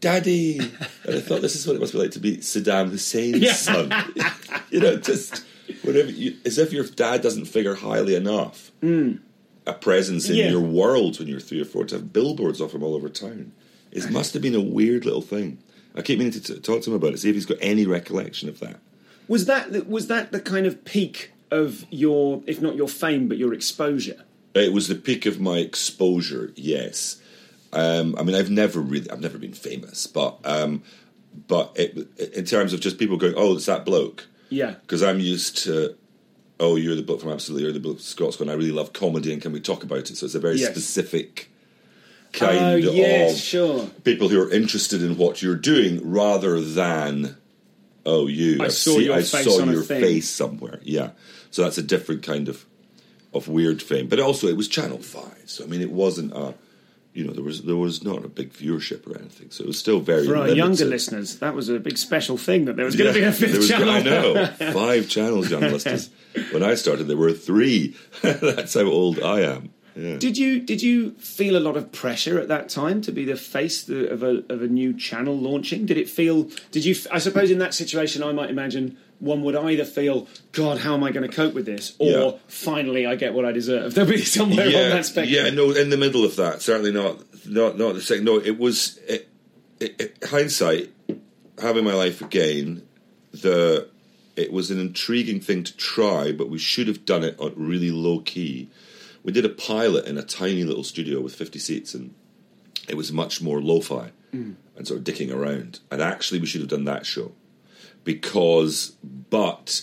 [0.00, 3.38] Daddy, and I thought this is what it must be like to be Saddam Hussein's
[3.40, 3.52] Yeah.
[3.52, 3.92] son.
[4.70, 5.42] you know, just
[5.82, 6.08] whatever.
[6.08, 10.50] You, as if your dad doesn't figure highly enough a presence in Yeah.
[10.50, 13.50] your world when you're three or four to have billboards of him all over town.
[13.90, 15.58] It must have been a weird little thing.
[15.96, 17.84] I keep meaning to t- talk to him about it, see if he's got any
[17.84, 18.78] recollection of that.
[19.26, 23.38] Was that was that the kind of peak of your, if not your fame, but
[23.38, 24.24] your exposure?
[24.54, 26.52] It was the peak of my exposure.
[26.56, 27.20] Yes,
[27.72, 30.82] um, I mean I've never really, I've never been famous, but um,
[31.46, 31.96] but it,
[32.34, 34.26] in terms of just people going, oh, it's that bloke.
[34.50, 34.76] Yeah.
[34.80, 35.94] because I'm used to.
[36.58, 38.48] Oh, you're the bloke from Absolutely, you're the bloke from Scott's Gone.
[38.48, 40.16] I really love comedy, and can we talk about it?
[40.16, 40.70] So it's a very Yes.
[40.70, 41.50] specific
[42.32, 43.86] kind oh yes, of sure.
[44.04, 47.36] people who are interested in what you're doing rather than
[48.04, 51.10] oh you I I've saw your I face saw your face somewhere yeah
[51.50, 52.64] so that's a different kind of
[53.34, 56.54] of weird fame but also it was channel 5 so i mean it wasn't a
[57.12, 59.78] you know there was there was not a big viewership or anything so it was
[59.78, 60.56] still very For our limited.
[60.56, 63.30] younger listeners, that was a big special thing that there was going to Yeah, be
[63.30, 63.90] a fifth was- channel.
[63.90, 66.10] I know five channels young listeners
[66.52, 70.16] when I started there were three that's how old I am yeah.
[70.16, 73.34] Did you did you feel a lot of pressure at that time to be the
[73.34, 75.86] face of a of a new channel launching?
[75.86, 76.44] Did it feel?
[76.70, 76.94] Did you?
[77.10, 81.02] I suppose in that situation, I might imagine one would either feel, "God, how am
[81.02, 82.30] I going to cope with this?" or Yeah.
[82.46, 85.34] "Finally, I get what I deserve." There'll be somewhere on that spectrum.
[85.34, 88.24] Yeah, no, in the middle of that, certainly not, not, not the second.
[88.24, 89.28] No, it was it,
[89.80, 90.92] it, it, hindsight.
[91.60, 92.86] Having my life again,
[93.32, 93.88] the
[94.36, 97.90] it was an intriguing thing to try, but we should have done it on really
[97.90, 98.70] low key.
[99.24, 102.14] We did a pilot in a tiny little studio with fifty seats, and
[102.88, 104.54] it was much more lo-fi mm.
[104.76, 105.80] and sort of dicking around.
[105.90, 107.32] And actually, we should have done that show
[108.08, 108.96] because,
[109.28, 109.82] but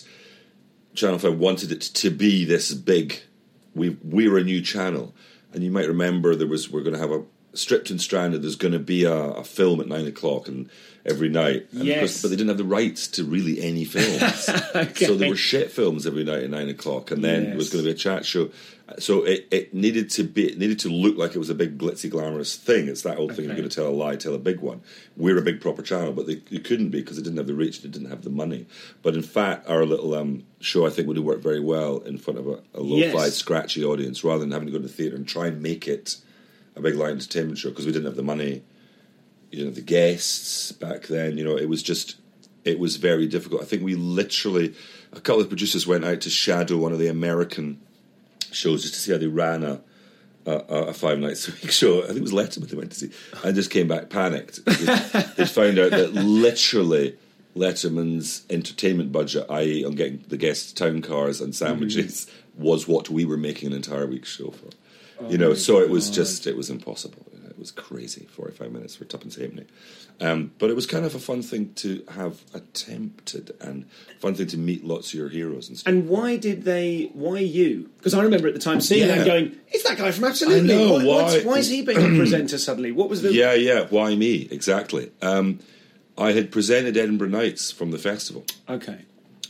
[0.96, 3.20] Channel Five wanted it to be this big.
[3.72, 5.14] We we're a new channel,
[5.52, 7.22] and you might remember there was we're going to have a
[7.58, 8.42] stripped and stranded.
[8.42, 10.68] There's going to be a, a film at nine o'clock and
[11.04, 11.66] every night.
[11.72, 11.98] And Yes.
[12.00, 14.44] course- but they didn't have the rights to really any films,
[14.98, 17.84] so there were shit films every night at nine o'clock, and then there was going
[17.84, 18.50] to be a chat show.
[19.00, 21.76] So it, it needed to be it needed to look like it was a big
[21.76, 22.86] glitzy glamorous thing.
[22.88, 24.80] It's that old thing: you're going to tell a lie, tell a big one.
[25.16, 27.54] We're a big proper channel, but they, you couldn't be because they didn't have the
[27.54, 28.66] reach, they didn't have the money.
[29.02, 32.16] But in fact, our little um, show I think would have worked very well in
[32.18, 33.34] front of a, a low-fi, Yes.
[33.34, 36.16] scratchy audience, rather than having to go to the theatre and try and make it
[36.76, 38.62] a big light entertainment show because we didn't have the money.
[39.50, 41.38] You know, the guests back then.
[41.38, 42.16] You know, it was just
[42.64, 43.62] it was very difficult.
[43.62, 44.74] I think we literally
[45.12, 47.80] a couple of producers went out to shadow one of the American
[48.52, 49.80] shows just to see how they ran a
[50.46, 52.02] a, a five nights a week show.
[52.02, 53.10] I think it was Letterman they went to see,
[53.44, 54.64] and just came back panicked.
[54.64, 57.16] They found out that literally
[57.56, 62.62] Letterman's entertainment budget, i.e., on getting the guests town cars and sandwiches, mm-hmm.
[62.62, 64.68] was what we were making an entire week's show for.
[65.28, 67.26] You know, so it was just it was impossible.
[67.48, 68.26] It was crazy.
[68.30, 69.64] Forty-five minutes for Tuppence Halfpenny.
[70.20, 73.86] Um, but it was kind of a fun thing to have attempted and
[74.18, 75.92] fun thing to meet lots of your heroes and stuff.
[75.92, 77.10] And why did they?
[77.12, 77.90] Why you?
[77.98, 79.22] Because I remember at the time seeing that Yeah.
[79.22, 81.82] and going, "It's that guy from Absolutely." I know, why, what's- why- why is he
[81.82, 82.92] being a presenter suddenly?
[82.92, 83.32] What was the?
[83.32, 83.86] Yeah, yeah.
[83.88, 84.48] Why me?
[84.50, 85.10] Exactly.
[85.22, 85.58] Um,
[86.18, 89.00] I had presented Edinburgh Nights from the festival, Okay.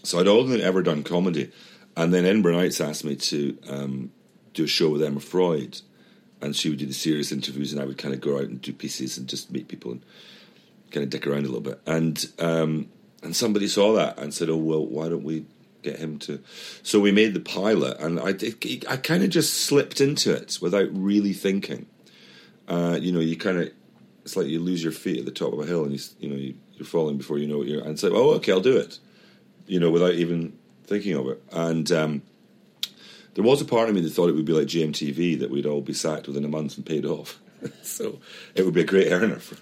[0.03, 1.51] so I'd only ever done comedy,
[1.97, 4.11] and then Edinburgh Nights asked me to um,
[4.57, 5.81] do a show with Emma Freud,
[6.41, 8.61] and she would do the serious interviews, and I would kind of go out and
[8.61, 10.03] do pieces and just meet people and
[10.91, 11.81] kind of dick around a little bit.
[11.87, 12.89] And um,
[13.23, 15.47] and somebody saw that and said, "Oh well, why don't we?"
[15.83, 16.41] Get him to,
[16.83, 20.59] so we made the pilot, and I did, I kind of just slipped into it
[20.61, 21.87] without really thinking.
[22.67, 23.71] Uh, you know, you kind of
[24.27, 26.29] it's like you lose your feet at the top of a hill and you you
[26.29, 28.77] know you, you're falling before you know what you're and say oh okay I'll do
[28.77, 28.99] it
[29.69, 32.23] you know without even thinking of it and um,
[33.37, 35.67] there was a part of me that thought it would be like GMTV that we'd
[35.67, 37.39] all be sacked within a month and paid off.
[37.83, 38.21] So
[38.55, 39.57] it would be a great earner for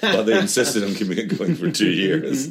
[0.00, 2.50] but they insisted on keeping it going for two years.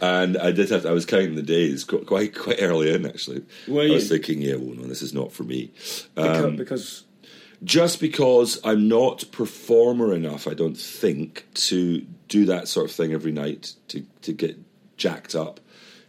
[0.00, 3.44] And I did have to, I was counting the days quite quite early in actually.
[3.68, 4.16] Were I was you?
[4.16, 5.70] thinking yeah well no this is not for me.
[6.14, 7.04] Because, um, because
[7.62, 13.12] just because I'm not performer enough, I don't think, to do that sort of thing
[13.12, 14.58] every night to to get
[14.96, 15.60] jacked up,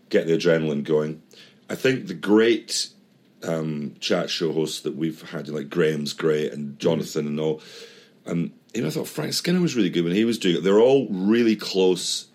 [0.09, 1.21] get the adrenaline going.
[1.69, 2.89] I think the great
[3.43, 7.61] um, chat show hosts that we've had, like Graham's great and Jonathan and all,
[8.25, 10.63] And you know, I thought Frank Skinner was really good when he was doing it.
[10.63, 12.27] They're all really close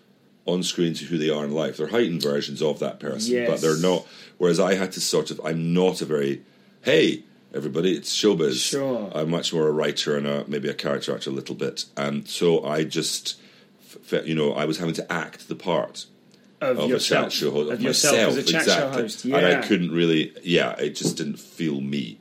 [0.45, 1.77] on screen to who they are in life.
[1.77, 3.49] They're heightened versions of that person, Yes.
[3.49, 4.05] but they're not.
[4.37, 6.41] Whereas I had to sort of, I'm not a very,
[6.83, 8.63] hey, everybody, it's showbiz.
[8.63, 9.11] Sure.
[9.13, 11.85] I'm much more a writer and a, maybe a character actor a little bit.
[11.97, 13.39] And so I just,
[14.25, 16.05] you know, I was having to act the part
[16.61, 17.71] of, of yourself, a chat show host.
[17.71, 18.91] of yourself myself, as a chat exactly.
[18.97, 19.25] show host.
[19.25, 19.37] Yeah.
[19.37, 22.19] And I couldn't really, yeah, it just didn't feel me.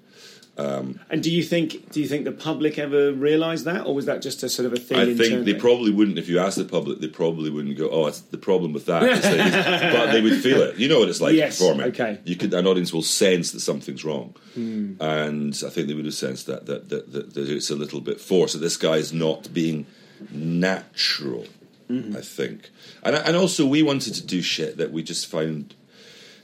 [0.59, 4.22] And do you think do you think the public ever realised that, or was that
[4.22, 4.96] just a sort of a thing?
[4.99, 5.53] I think internally?
[5.53, 6.18] they probably wouldn't.
[6.18, 7.90] If you ask the public, they probably wouldn't go.
[7.90, 9.03] Oh, it's the problem with that.
[9.92, 10.77] But they would feel it.
[10.79, 11.88] You know what it's like Yes, performing.
[11.88, 12.20] okay.
[12.25, 12.55] you could.
[12.55, 14.94] An audience will sense that something's wrong, Hmm.
[14.99, 18.01] and I think they would have sensed that that, that that that it's a little
[18.01, 18.55] bit forced.
[18.55, 19.85] That this guy's not being
[20.33, 21.44] natural.
[21.90, 22.16] Mm-hmm.
[22.16, 22.70] I think,
[23.03, 25.75] and and also we wanted to do shit that we just found.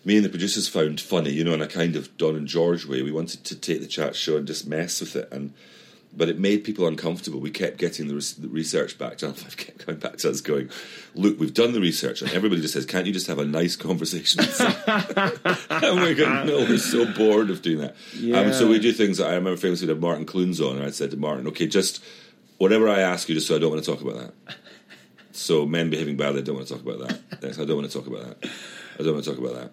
[0.04, 2.84] Me and the producers found funny, you know, in a kind of Don and George
[2.86, 3.02] way.
[3.02, 5.52] We wanted to take the chat show and just mess with it, and
[6.14, 7.40] but it made people uncomfortable.
[7.40, 9.18] We kept getting the, res- the research back.
[9.18, 10.70] Channel I kept going back to us, going,
[11.14, 13.76] "Look, we've done the research," and everybody just says, "Can't you just have a nice
[13.76, 14.40] conversation?"
[14.86, 17.96] and we're going, "No, we're so bored of doing that."
[18.34, 19.18] Um, so we do things.
[19.18, 21.66] That I remember famously we had Martin Clunes on, and I said to Martin, "Okay,
[21.66, 22.02] just
[22.58, 24.56] whatever I ask you, just so I don't want to talk about that."
[25.32, 27.42] So men behaving badly, I don't want to talk about that.
[27.42, 28.50] Next, I don't want to talk about that.
[28.98, 29.72] I don't want to talk about that.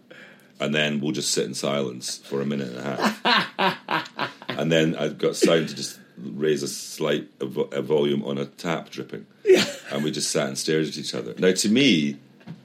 [0.61, 4.31] And then we'll just sit in silence for a minute and a half.
[4.49, 8.37] and then I've got sound to just raise a slight a, vo- a volume on
[8.37, 9.25] a tap dripping.
[9.45, 9.63] Yeah.
[9.91, 11.33] And we just sat and stared at each other.
[11.37, 12.17] Now, to me,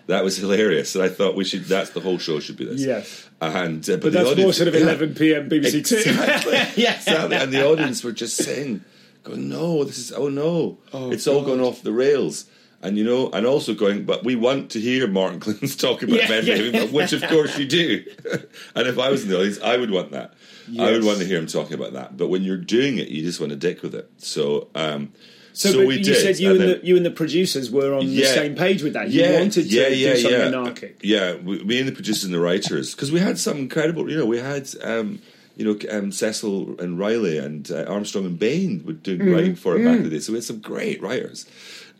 [0.07, 1.64] that was hilarious, and I thought we should.
[1.64, 2.80] That's the whole show should be this.
[2.80, 3.28] Yes.
[3.40, 4.83] And uh, but, But that's more sort of yeah.
[4.83, 5.48] 11 p.m.
[5.48, 5.96] BBC Two.
[5.96, 6.52] Exactly.
[6.83, 6.96] yeah.
[6.96, 7.37] Exactly.
[7.37, 8.85] And the audience were just saying,
[9.22, 12.46] going, no, this is, oh no, it's all gone off the rails.
[12.84, 16.16] And you know, and also going, but we want to hear Martin Clunes talk about
[16.20, 16.84] Yeah, men yeah.
[16.98, 18.04] which of course you do.
[18.76, 20.34] and if I was in the audience, I would want that.
[20.78, 22.16] I would want to hear him talking about that.
[22.16, 24.10] But when you're doing it, you just want to dick with it.
[24.18, 25.12] So, um,
[25.54, 26.16] So, so, we you did.
[26.22, 28.82] said you and and, then- the you and the producers were on the same page
[28.82, 29.08] with that.
[29.10, 30.46] You yeah, wanted to yeah, do yeah, something yeah.
[30.46, 31.00] anarchic.
[31.02, 34.10] Yeah, we, me and the producers and the writers, because we had some incredible.
[34.10, 35.20] You know, we had um,
[35.56, 39.54] you know um, Cecil and Riley and uh, Armstrong and Bain were doing Mm, writing
[39.54, 40.18] for it back in the day.
[40.20, 41.46] So we had some great writers.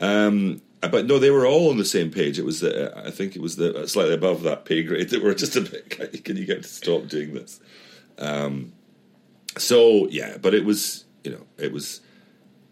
[0.01, 2.39] Um, but no, they were all on the same page.
[2.39, 5.35] It was the, I think it was the slightly above that pay grade that were
[5.35, 5.91] just a bit.
[5.91, 7.61] Can you, can you get to stop doing this?
[8.19, 8.73] Um,
[9.59, 12.01] so yeah, but it was you know it was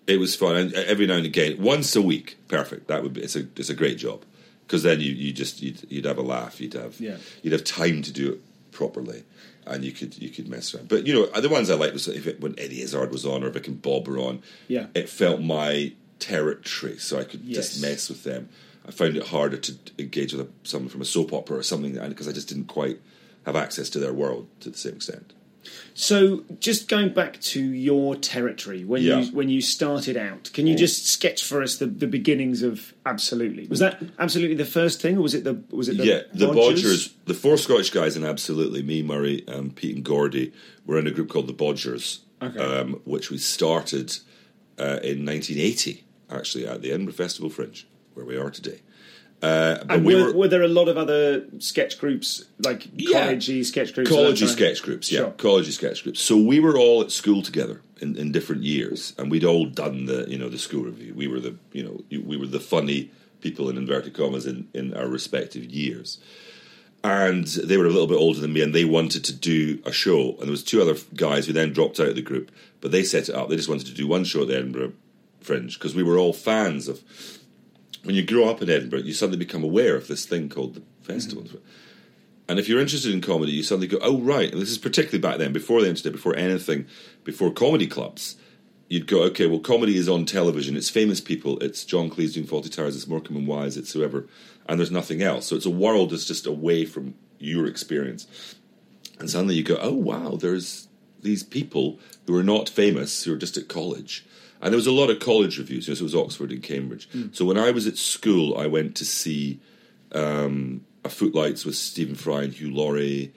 [0.07, 2.88] It was fun, and every now and again, once a week, perfect.
[2.88, 3.22] That would be.
[3.22, 4.25] It's a it's a great job
[4.66, 6.61] because then you, you just you'd, you'd have a laugh.
[6.61, 7.16] You'd have Yeah.
[7.42, 8.40] you'd have time to do it
[8.72, 9.22] properly,
[9.66, 10.88] and you could you could mess around.
[10.88, 13.44] But you know, the ones I liked was if it, when Eddie Izzard was on
[13.44, 14.42] or Vic and Bob were on.
[14.68, 14.87] Yeah.
[14.94, 15.92] it felt my
[16.23, 17.71] territory, so I could Yes.
[17.71, 18.49] just mess with them.
[18.87, 21.93] I found it harder to engage with a, someone from a soap opera or something
[22.09, 22.99] because I just didn't quite
[23.47, 25.33] have access to their world to the same extent.
[25.95, 29.21] So, just going back to your territory when Yeah.
[29.21, 32.95] you when you started out, can you just sketch for us the, the beginnings of
[33.07, 33.69] Absolutely?
[33.69, 36.47] Was that absolutely the first thing, or was it the was it the yeah, the
[36.49, 36.83] Bodgers?
[36.83, 40.53] Bodgers, the four Scottish guys, and absolutely me, Murray, um, Pete, and Gordy
[40.87, 42.59] were in a group called the Bodgers, Okay.
[42.59, 44.17] um, which we started
[44.81, 46.03] uh, in 1980,
[46.37, 48.81] actually at the Edinburgh Festival Fringe, where we are today.
[49.42, 52.88] Uh, but And we were, were, were there a lot of other sketch groups, like
[52.95, 53.27] Yeah.
[53.33, 54.09] collegey sketch groups?
[54.09, 55.31] college sketch groups, yeah, Sure.
[55.33, 56.21] college sketch groups.
[56.21, 60.07] So we were all at school together in, in different years, and we'd all done
[60.07, 61.12] the you know the school review.
[61.14, 64.95] We were the you know we were the funny people in inverted commas in, in
[64.95, 66.18] our respective years.
[67.05, 69.90] And they were a little bit older than me, and they wanted to do a
[69.90, 70.31] show.
[70.38, 73.03] And there was two other guys who then dropped out of the group, but they
[73.03, 73.49] set it up.
[73.49, 74.92] They just wanted to do one show at the Edinburgh
[75.43, 77.03] Fringe because we were all fans of.
[78.05, 80.83] When you grow up in Edinburgh, you suddenly become aware of this thing called the
[81.03, 81.45] festival.
[81.45, 81.59] Mm-hmm.
[82.49, 84.51] And if you're interested in comedy, you suddenly go, oh, right.
[84.53, 86.87] And this is particularly back then, before the internet, before anything,
[87.25, 88.37] before comedy clubs.
[88.89, 90.77] You'd go, okay, well, comedy is on television.
[90.77, 91.59] It's famous people.
[91.61, 92.97] It's John Cleese doing Fawlty Towers.
[92.97, 93.77] It's Morecambe and Wise.
[93.77, 94.27] It's whoever.
[94.67, 95.47] And there's nothing else.
[95.47, 98.27] So it's a world that's just away from your experience.
[99.19, 100.89] And suddenly you go, oh, wow, there's
[101.23, 104.27] these people who are not famous, who are just at college.
[104.62, 105.88] And there was a lot of college revues.
[105.88, 107.09] You know, so it was Oxford and Cambridge.
[107.33, 109.61] So when I was at school, I went to see
[110.12, 113.33] um, a Footlights with Stephen Fry and Hugh Laurie,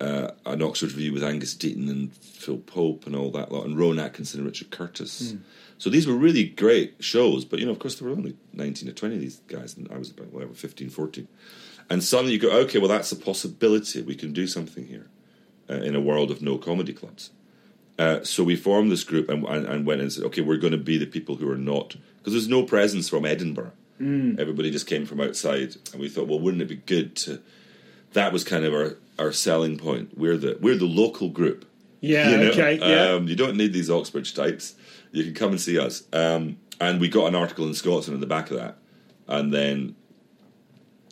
[0.00, 3.78] uh, an Oxford Revue with Angus Deayton and Phil Pope and all that lot, and
[3.78, 5.34] Rowan Atkinson and Richard Curtis.
[5.78, 8.88] So these were really great shows, but you know, of course, there were only 19
[8.88, 11.28] or 20 of these guys, and I was about, whatever, 15, 14.
[11.88, 14.02] And suddenly you go, okay, well, that's a possibility.
[14.02, 15.08] We can do something here
[15.70, 17.30] uh, in a world of no comedy clubs.
[17.98, 20.72] Uh, so we formed this group and, and, and went and said, okay, we're going
[20.72, 23.72] to be the people who are not, because there's no presence from Edinburgh.
[23.98, 27.40] Everybody just came from outside, and we thought, well, wouldn't it be good to?
[28.12, 30.18] That was kind of our, our selling point.
[30.18, 31.64] We're the we're the local group.
[32.02, 32.50] Yeah, You know?
[32.50, 33.14] okay, yeah.
[33.14, 34.74] Um, you don't need these Oxbridge types.
[35.12, 36.02] You can come and see us.
[36.12, 38.76] Um, and we got an article in Scotsman on the back of that,
[39.28, 39.96] and then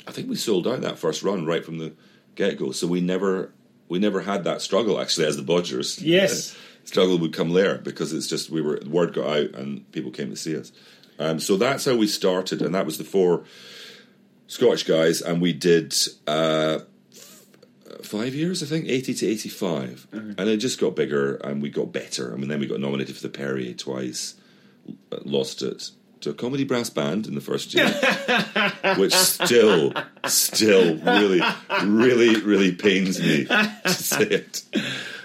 [0.07, 1.94] I think we sold out that first run right from the
[2.35, 2.73] get go.
[2.73, 3.51] So we never
[3.88, 6.01] we never had that struggle actually as the Bodgers.
[6.03, 6.55] Yes.
[6.85, 10.31] struggle would come later because it's just we were word got out and people came
[10.31, 10.73] to see us.
[11.18, 13.44] Um, so that's how we started, and that was the four
[14.47, 15.94] Scottish guys, and we did
[16.27, 16.81] uh,
[17.12, 17.47] f-
[18.03, 21.92] five years, I think, eighty to 85 and it just got bigger, and we got
[21.92, 22.33] better.
[22.33, 24.35] I mean, then we got nominated for the Perrier twice,
[25.12, 27.87] uh, lost it to a comedy brass band in the first year,
[28.99, 29.92] which still,
[30.27, 31.40] still really,
[31.85, 34.62] really, really pains me to say it.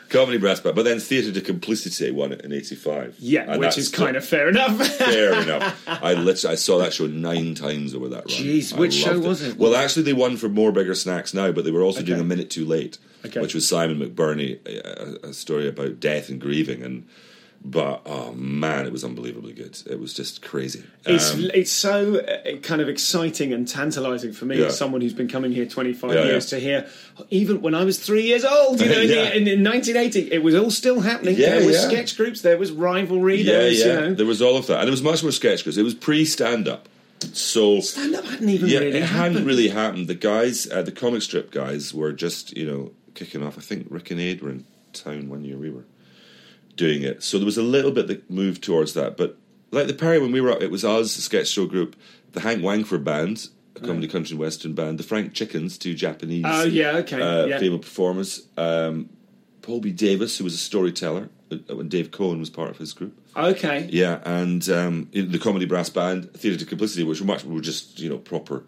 [0.10, 3.16] Comedy brass band, but then Theatre de Complicity won it in '85.
[3.20, 4.78] Yeah, And which is kind of fair enough.
[4.98, 5.80] fair enough.
[5.88, 8.28] I literally I saw that show nine times over that run.
[8.28, 9.58] Jeez, I which show was it?
[9.58, 12.24] Well, actually, they won for more bigger snacks now, but they were also doing a
[12.24, 13.40] minute too late, Okay.
[13.40, 17.06] which was Simon McBurney, a, a story about death and grieving, and
[17.64, 19.78] but oh man, it was unbelievably good.
[19.90, 20.84] It was just crazy.
[21.06, 24.68] It's Um, it's so uh, kind of exciting and tantalising for me Yeah.
[24.68, 26.58] as someone who's been coming here 25 Yeah, years yeah.
[26.60, 26.88] to hear.
[27.30, 30.56] Even when I was three years old, you know, in, in, in 1980, it was
[30.56, 31.36] all still happening.
[31.38, 34.14] There was sketch groups, there was rivalry, there was you know.
[34.14, 36.68] There was all of that, and it was much more sketch because it was pre-stand
[36.68, 36.88] up.
[37.34, 39.34] So Stand up hadn't even yeah, really it happened.
[39.36, 40.08] hadn't really happened.
[40.08, 43.58] The guys, uh, the comic strip guys, were just you know kicking off.
[43.58, 45.58] I think Rick and Aid were in town one year.
[45.58, 45.84] We were
[46.80, 49.18] doing it, so there was a little bit that moved towards that.
[49.18, 49.38] But
[49.72, 51.96] like the Perry, when we were up, it was us, the sketch show group,
[52.32, 56.64] the Hank Wangford band, a comedy country western band, the Frank Chickens, two Japanese, Oh,
[56.64, 57.60] yeah, okay, uh, yeah.
[57.60, 59.10] female performers, um,
[59.62, 59.92] Paul B.
[59.92, 63.16] Davis, who was a storyteller, uh, when Dave Cohen was part of his group.
[63.36, 63.88] Okay.
[63.92, 68.00] Yeah, and um, the comedy brass band, Theatre de Complicity, which were much were just
[68.00, 68.64] you know proper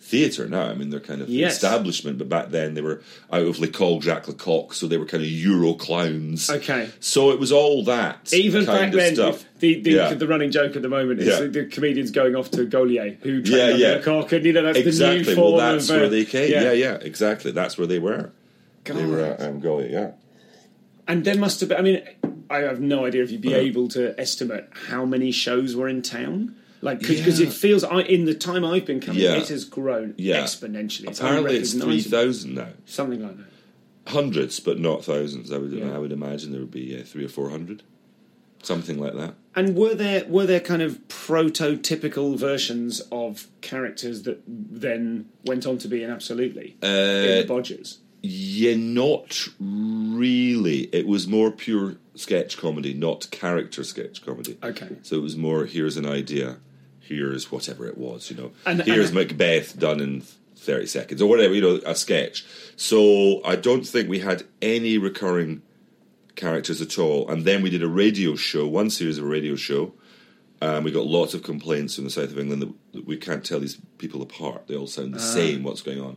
[0.00, 0.64] theatre now.
[0.68, 1.54] I mean, they're kind of the Yes.
[1.54, 3.00] establishment, but back then they were
[3.32, 6.50] out of L'école Jacques Lecoq, so they were kind of Euro clowns.
[6.50, 6.90] Okay.
[7.00, 9.44] so it was all that Even back then, stuff.
[9.60, 10.14] the the, Yeah.
[10.14, 11.40] the running joke at the moment is Yeah.
[11.40, 13.94] the, the comedians going off to Gaulier, who trained Yeah, yeah.
[14.00, 15.18] Lecoq, and you know that's the exactly.
[15.18, 16.50] new form well, that's of, uh, where they came.
[16.50, 16.72] Yeah.
[16.72, 17.50] yeah, exactly.
[17.50, 18.30] That's where they were.
[18.84, 20.10] They were at um, yeah.
[21.08, 21.78] And there must have been.
[21.78, 22.02] I mean,
[22.50, 26.02] I have no idea if you'd be able to estimate how many shows were in
[26.02, 26.56] town.
[26.84, 27.46] Like, because Yeah.
[27.46, 29.36] it feels, I, in the time I've been coming, Yeah.
[29.38, 30.42] it has grown Yeah.
[30.44, 31.08] exponentially.
[31.08, 32.68] It's Apparently, it's three thousand now.
[32.84, 33.46] Something like that.
[34.12, 35.50] Hundreds, but not thousands.
[35.50, 35.82] I would.
[35.82, 37.82] I would imagine there would be uh, three or four hundred,
[38.62, 39.34] something like that.
[39.56, 45.78] And were there were there kind of prototypical versions of characters that then went on
[45.78, 46.88] to be in Absolutely in
[47.40, 47.98] the Bodgers?
[48.22, 50.88] Yeah, not really.
[50.92, 54.56] It was more pure sketch comedy, not character sketch comedy.
[54.62, 54.88] Okay.
[55.02, 56.56] So it was more here's an idea,
[57.06, 58.52] here's whatever it was, you know.
[58.66, 60.22] And- here's and- Macbeth done in
[60.56, 62.44] 30 seconds or whatever, you know, a sketch.
[62.76, 65.62] So I don't think we had any recurring
[66.36, 67.28] characters at all.
[67.28, 69.92] And then we did a radio show, one series of a radio show.
[70.62, 73.44] Um, we got lots of complaints from the south of England that, that we can't
[73.44, 74.66] tell these people apart.
[74.66, 75.62] They all sound the same.
[75.62, 76.16] What's going on?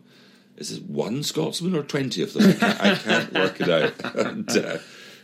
[0.56, 2.50] Is it one Scotsman or twenty of them?
[2.50, 4.16] I can't, I can't work it out.
[4.16, 4.78] And, uh,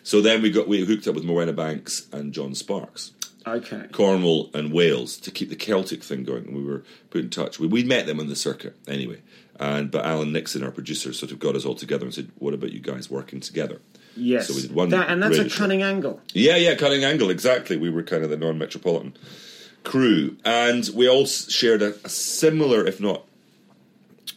[0.03, 3.14] so then we got we hooked up with Morwenna Banks and John Sparks.
[3.45, 3.87] Okay.
[3.91, 7.59] Cornwall and Wales to keep the Celtic thing going, and we were put in touch.
[7.59, 9.21] We, we met them on the circuit anyway,
[9.59, 12.53] and but Alan Nixon, our producer, sort of got us all together and said, "What
[12.53, 13.81] about you guys working together?"
[14.15, 14.47] Yes.
[14.47, 15.57] So we did one That, and that's a radio show.
[15.57, 16.21] cunning angle.
[16.33, 17.77] Yeah, yeah, cunning angle, exactly.
[17.77, 19.17] We were kind of the non metropolitan
[19.83, 20.37] crew.
[20.45, 23.25] And we all shared a, a similar, if not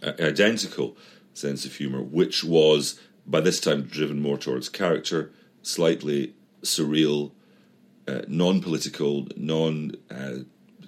[0.02, 0.96] uh, identical,
[1.34, 5.30] sense of humour, which was by this time driven more towards character,
[5.62, 6.32] slightly
[6.62, 7.32] surreal,
[8.09, 10.38] uh, non political, non uh,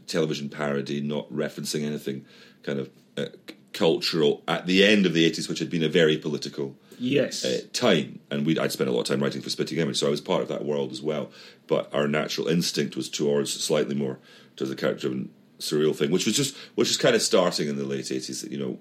[0.07, 2.25] television parody, not referencing anything
[2.63, 3.27] kind of uh,
[3.73, 7.45] cultural at the end of the 80s, which had been a very political Yes.
[7.45, 10.09] uh, time, and we I'd spent a lot of time writing for Spitting Image, so
[10.09, 11.31] I was part of that world as well.
[11.69, 14.19] But our natural instinct was towards slightly more
[14.57, 17.85] towards the character-driven surreal thing, which was just which was kind of starting in the
[17.85, 18.43] late eighties.
[18.51, 18.79] You know,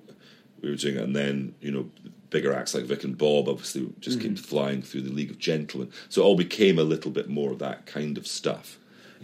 [0.62, 1.92] we were doing it, and then you know
[2.30, 5.92] bigger acts like Vic and Bob obviously just came flying through the League of Gentlemen,
[6.10, 8.78] so it all became a little bit more of that kind of stuff.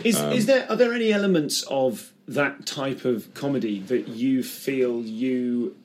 [0.04, 4.41] Is Um, is there are there any elements of that type of comedy that you
[4.43, 5.76] feel you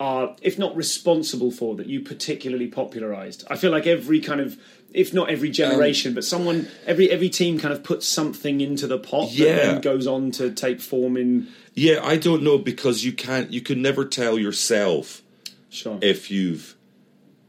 [0.00, 3.44] are, if not responsible for, that you particularly popularised?
[3.50, 4.56] I feel like every kind of,
[4.92, 8.98] if not every generation, but someone, every every team kind of puts something into the
[8.98, 9.54] pot Yeah.
[9.56, 11.48] that then goes on to take form in.
[11.74, 15.22] Yeah, I don't know because you can't, you can never tell yourself
[15.70, 15.98] Sure.
[16.02, 16.76] if you've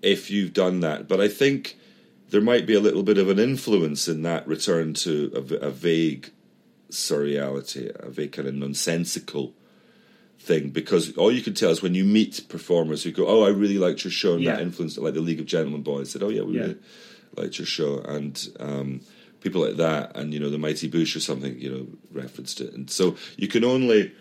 [0.02, 1.08] if you've done that.
[1.08, 1.78] But I think
[2.30, 6.32] there might be a little bit of an influence in that return to a vague
[6.90, 9.54] surreality, a vague kind of nonsensical
[10.40, 10.70] thing.
[10.70, 13.78] Because all you can tell is when you meet performers who go, "Oh, I really
[13.78, 14.66] liked your show," and that Yeah.
[14.66, 16.62] influenced it, like the League of Gentlemen Boys said, "Oh yeah, we Yeah.
[16.62, 16.76] really
[17.38, 19.02] liked your show," and um,
[19.42, 22.74] people like that, and you know the Mighty Boosh or something, you know, referenced it,
[22.74, 24.12] and so you can only.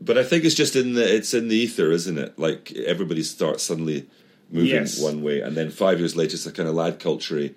[0.00, 2.38] But I think it's just in the it's in the ether, isn't it?
[2.38, 4.06] Like everybody starts suddenly
[4.50, 4.98] moving Yes.
[5.00, 7.50] one way, and then five years later, it's a kind of lad culture,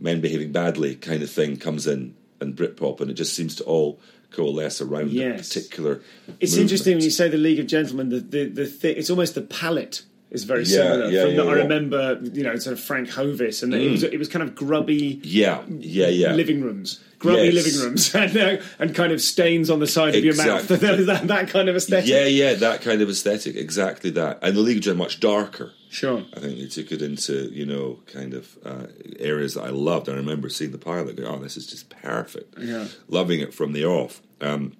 [0.00, 3.64] men behaving badly kind of thing comes in, and Britpop, and it just seems to
[3.64, 5.34] all coalesce around Yes.
[5.34, 6.00] a particular.
[6.40, 6.60] It's movement.
[6.62, 8.08] interesting when you say the League of Gentlemen.
[8.08, 10.02] The the, the thing, it's almost the palette
[10.32, 11.10] is very Yeah, similar.
[11.10, 11.62] yeah, From yeah, I yeah.
[11.62, 15.20] remember, you know, sort of Frank Hovis, and it was it was kind of grubby.
[15.22, 16.32] Yeah, yeah, yeah.
[16.32, 17.54] living rooms, grubby Yes.
[17.54, 20.66] living rooms, and, uh, and kind of stains on the side of your mouth.
[20.82, 22.08] That, that kind of aesthetic.
[22.08, 24.38] Yeah, yeah, that kind of aesthetic, exactly that.
[24.42, 25.72] And the League of Gentlemen much darker.
[25.90, 26.24] Sure.
[26.34, 28.86] I think they took it into you know kind of uh,
[29.18, 30.08] areas that I loved.
[30.08, 32.86] I remember seeing the pilot, going, "Oh, this is just perfect." Yeah.
[33.08, 34.22] loving it from the off.
[34.40, 34.72] Um,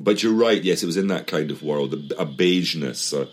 [0.00, 0.60] but you're right.
[0.62, 3.28] Yes, it was in that kind of world, a, a beigeness, a,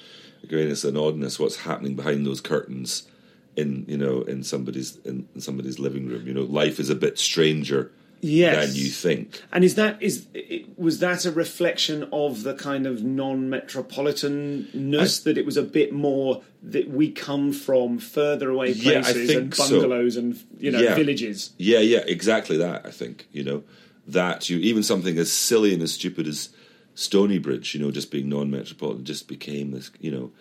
[0.46, 1.40] a grayness, an oddness.
[1.40, 3.08] What's happening behind those curtains
[3.56, 6.28] in you know in somebody's in, in somebody's living room?
[6.28, 7.92] You know, life is a bit stranger
[8.22, 8.68] Yes.
[8.68, 9.44] than you think.
[9.52, 15.38] And is that is it, was that a reflection of the kind of non-metropolitanness that
[15.38, 19.42] it was a bit more that we come from further away Yeah, I places think
[19.42, 19.70] and so.
[19.70, 20.96] bungalows and you know Yeah.
[20.96, 21.52] villages?
[21.58, 22.86] Yeah, yeah, exactly that.
[22.86, 23.64] I think you know
[24.08, 26.50] that you even something as silly and as stupid as
[26.96, 29.92] Stoneybridge, you know, just being non-metropolitan, just became this.
[30.00, 30.32] You know,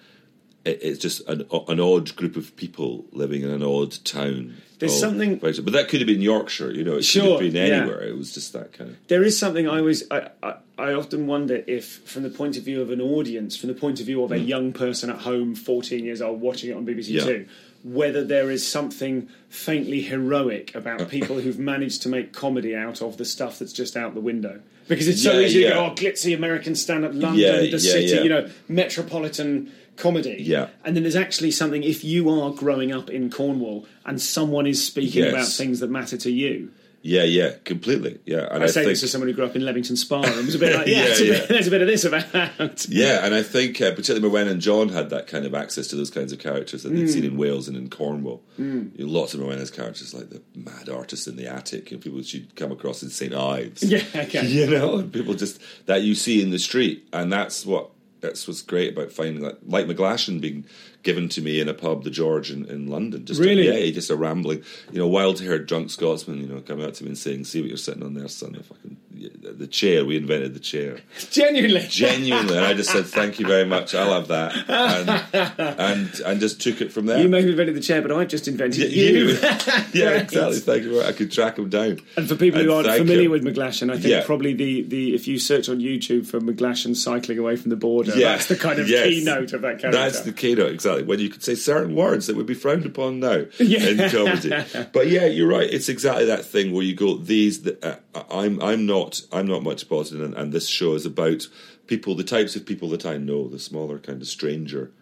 [0.65, 4.57] it's just an an odd group of people living in an odd town.
[4.79, 6.73] There's something- but that could have been Yorkshire.
[6.73, 7.77] You know, it Sure, could have been yeah.
[7.77, 8.03] anywhere.
[8.03, 8.97] It was just that kind of.
[9.09, 12.65] There is something I always I, I, I often wonder if, from the point of
[12.65, 14.47] view of an audience, from the point of view of a mm.
[14.47, 17.09] young person at home, fourteen years old, watching it on BBC.
[17.09, 17.25] Yeah.
[17.25, 17.47] Two,
[17.85, 23.17] whether there is something faintly heroic about people who've managed to make comedy out of
[23.17, 24.61] the stuff that's just out the window.
[24.89, 25.71] Because it's so Yeah, easy to yeah.
[25.75, 28.23] go, oh, glitzy American stand-up, London, Yeah, the yeah, city, yeah.
[28.23, 30.37] you know, metropolitan comedy.
[30.41, 30.69] Yeah.
[30.85, 34.85] And then there's actually something if you are growing up in Cornwall and someone is
[34.85, 35.33] speaking Yes.
[35.33, 36.71] about things that matter to you.
[37.07, 38.19] Yeah, yeah, completely.
[38.25, 40.23] Yeah, and I, I, say think this as someone who grew up in Leamington Spa.
[40.23, 41.47] and was a bit like, yeah, Yeah, it's a bit- yeah.
[41.49, 42.87] there's a bit of this about.
[42.89, 45.97] Yeah, and I think uh, particularly Morwen and John had that kind of access to
[45.97, 47.11] those kinds of characters that they'd Mm.
[47.13, 48.43] seen in Wales and in Cornwall.
[48.57, 52.21] You know, lots of Morwenna's characters, like the mad artist in the attic, and people
[52.23, 53.83] you'd come across in St Ives.
[53.95, 54.47] Yeah, okay.
[54.47, 57.91] you know, and people just that you see in the street, and that's what
[58.25, 60.65] that's what's great about finding like like McGlashan being
[61.03, 63.25] given to me in a pub, the George in, in London.
[63.27, 63.69] Just Really?
[63.69, 66.95] a, yeah, just a rambling, you know, wild haired drunk Scotsman, you know, coming up
[66.95, 69.67] to me and saying, "See what you're sitting on there, son." The fucking the, the
[69.67, 70.05] chair.
[70.05, 70.99] We invented the chair.
[71.31, 71.87] Genuinely.
[71.89, 73.95] Genuinely, and I just said, "Thank you very much.
[73.95, 77.21] I'll have that," and and, and just took it from there.
[77.21, 79.29] You may have invented the chair, but I've just invented Yeah, you.
[79.93, 80.23] yeah, Right.
[80.23, 80.59] exactly.
[80.61, 80.95] Thank you.
[80.95, 82.01] very- I could track them down.
[82.17, 84.25] And for people who aren't familiar with McGlashan, I think Yeah.
[84.25, 88.13] probably the, the if you search on YouTube for McGlashan cycling away from the border,
[88.17, 88.33] Yeah.
[88.33, 89.07] that's the kind of Yes.
[89.09, 89.91] keynote of that character.
[89.93, 91.05] That's the keynote, exactly.
[91.05, 93.89] When you could say certain words that would be frowned upon now Yeah.
[93.89, 94.51] in comedy.
[94.93, 95.69] But yeah, you're right.
[95.71, 97.63] It's exactly that thing where you go, these.
[97.63, 97.77] The,
[98.15, 98.61] uh, I'm.
[98.63, 99.14] I'm not.
[99.33, 101.49] I'm not much positive, and, and this show is about
[101.87, 104.93] people, the types of people that I know, the smaller kind of stranger,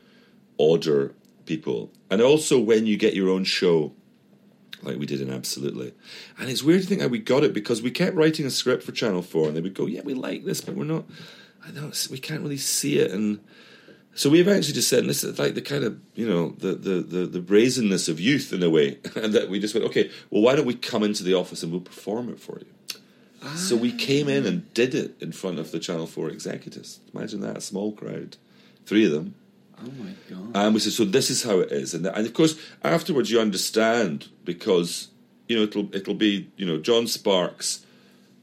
[0.59, 1.15] odder
[1.47, 3.93] people, and also when you get your own show.
[4.85, 5.95] Like we did in Absolutely.
[6.37, 8.83] And it's weird to think how we got it because we kept writing a script
[8.83, 11.05] for Channel 4 and they would go, Yeah, we like this, but we're not,
[11.65, 13.13] I it's- we can't really see it.
[13.13, 13.39] And
[14.15, 17.01] so we eventually just said, this is like the kind of, you know, the, the,
[17.01, 18.99] the, the brazenness of youth in a way.
[19.17, 21.73] and that we just went, okay, well, why don't we come into the office and
[21.73, 22.67] we'll perform it for you?
[23.57, 27.01] So we came in and did it in front of the Channel 4 executives.
[27.15, 28.37] Imagine that, a small crowd,
[28.87, 29.35] three of them.
[29.81, 30.51] oh my god!
[30.55, 31.93] And we said, so this is how it is.
[31.95, 35.09] And, and of course, afterwards you understand because,
[35.49, 37.85] you know, it'll, it'll be, you know, John Sparks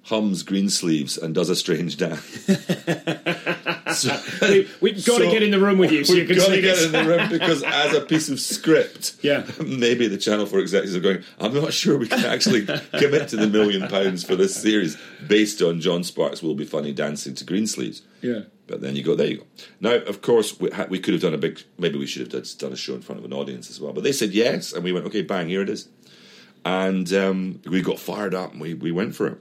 [0.10, 2.24] hums Greensleeves and does a strange dance.
[3.96, 6.50] so, we, we've got to get in the room with you so you We've got
[6.50, 6.86] to get this.
[6.86, 9.46] in the room because as a piece of script, Yeah.
[9.64, 13.38] maybe the Channel 4 executives are going, I'm not sure we can actually commit to
[13.38, 14.98] the million pounds for this series
[15.28, 18.02] based on John Sparks will be funny dancing to Greensleeves.
[18.22, 18.42] Yeah.
[18.66, 19.44] But then you go, there you go.
[19.80, 22.30] Now, of course, we, ha- we could have done a big, maybe we should have
[22.32, 23.94] done, done a show in front of an audience as well.
[23.94, 25.88] But they said yes, and we went, okay, bang, here it is.
[26.66, 29.38] And um, we got fired up and we, we went for it.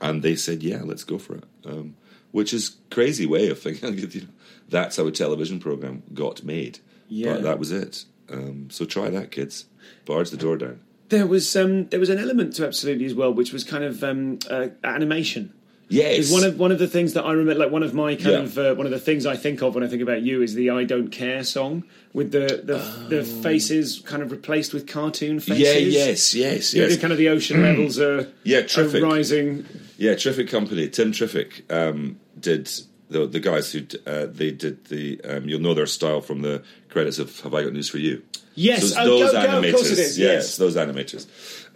[0.00, 1.44] And they said, yeah, let's go for it.
[1.66, 1.96] Um,
[2.30, 3.96] which is crazy way of thinking.
[3.98, 4.26] you know,
[4.68, 6.78] That's how a television program got made.
[7.08, 7.34] Yeah.
[7.34, 8.04] But that was it.
[8.30, 9.64] Um, so try that, kids.
[10.04, 10.80] Barge the door down.
[11.08, 14.04] There was um, there was an element to Absolutely as well, which was kind of
[14.04, 15.54] um, uh, animation.
[15.88, 16.30] Yes.
[16.30, 18.38] One of one of the things that I remember, like one of my kind Yeah.
[18.40, 20.52] of uh, one of the things I think of when I think about you is
[20.52, 25.40] the "I Don't Care" song with the the, the faces kind of replaced with cartoon
[25.40, 25.66] faces.
[25.66, 25.72] Oh.
[25.72, 26.98] yeah, yes, yes, You know, yes.
[26.98, 29.64] kind of the ocean levels are Yeah, are rising.
[29.98, 30.88] Yeah, Triffic Company.
[30.88, 32.70] Tim Triffic um, did
[33.10, 35.20] the the guys who uh, they did the.
[35.24, 38.22] Um, you'll know their style from the credits of Have I Got News for You?
[38.54, 39.66] Yes, So oh, those go- go, animators.
[39.68, 40.56] of course it is, yes.
[40.56, 41.26] those animators.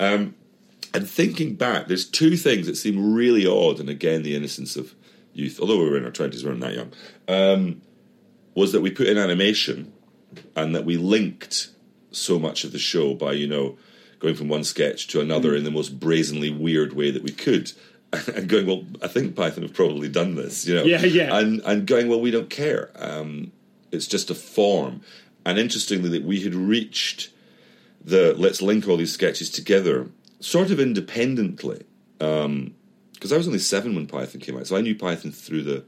[0.01, 0.35] Um,
[0.95, 4.95] and thinking back, there's two things that seem really odd, and again, the innocence of
[5.33, 5.59] youth.
[5.61, 6.93] Although we were in our twenties, we weren't that young.
[7.29, 7.83] Um,
[8.55, 9.93] was that we put in animation,
[10.55, 11.69] and that we linked
[12.13, 13.77] so much of the show by you know
[14.21, 15.23] going from one sketch to Mm.
[15.23, 17.73] another in the most brazenly weird way that we could.
[18.35, 20.85] And going, well, I think Python have probably done this, you know.
[20.85, 21.37] Yeah, yeah.
[21.39, 22.91] And and going, well, we don't care.
[22.97, 23.53] Um,
[23.91, 25.01] it's just a form.
[25.47, 27.31] And interestingly, that we had reached
[28.05, 30.09] the let's link all these sketches together,
[30.41, 31.85] sort of independently.
[32.19, 35.85] Because I was only seven when Python came out, so I knew Python through the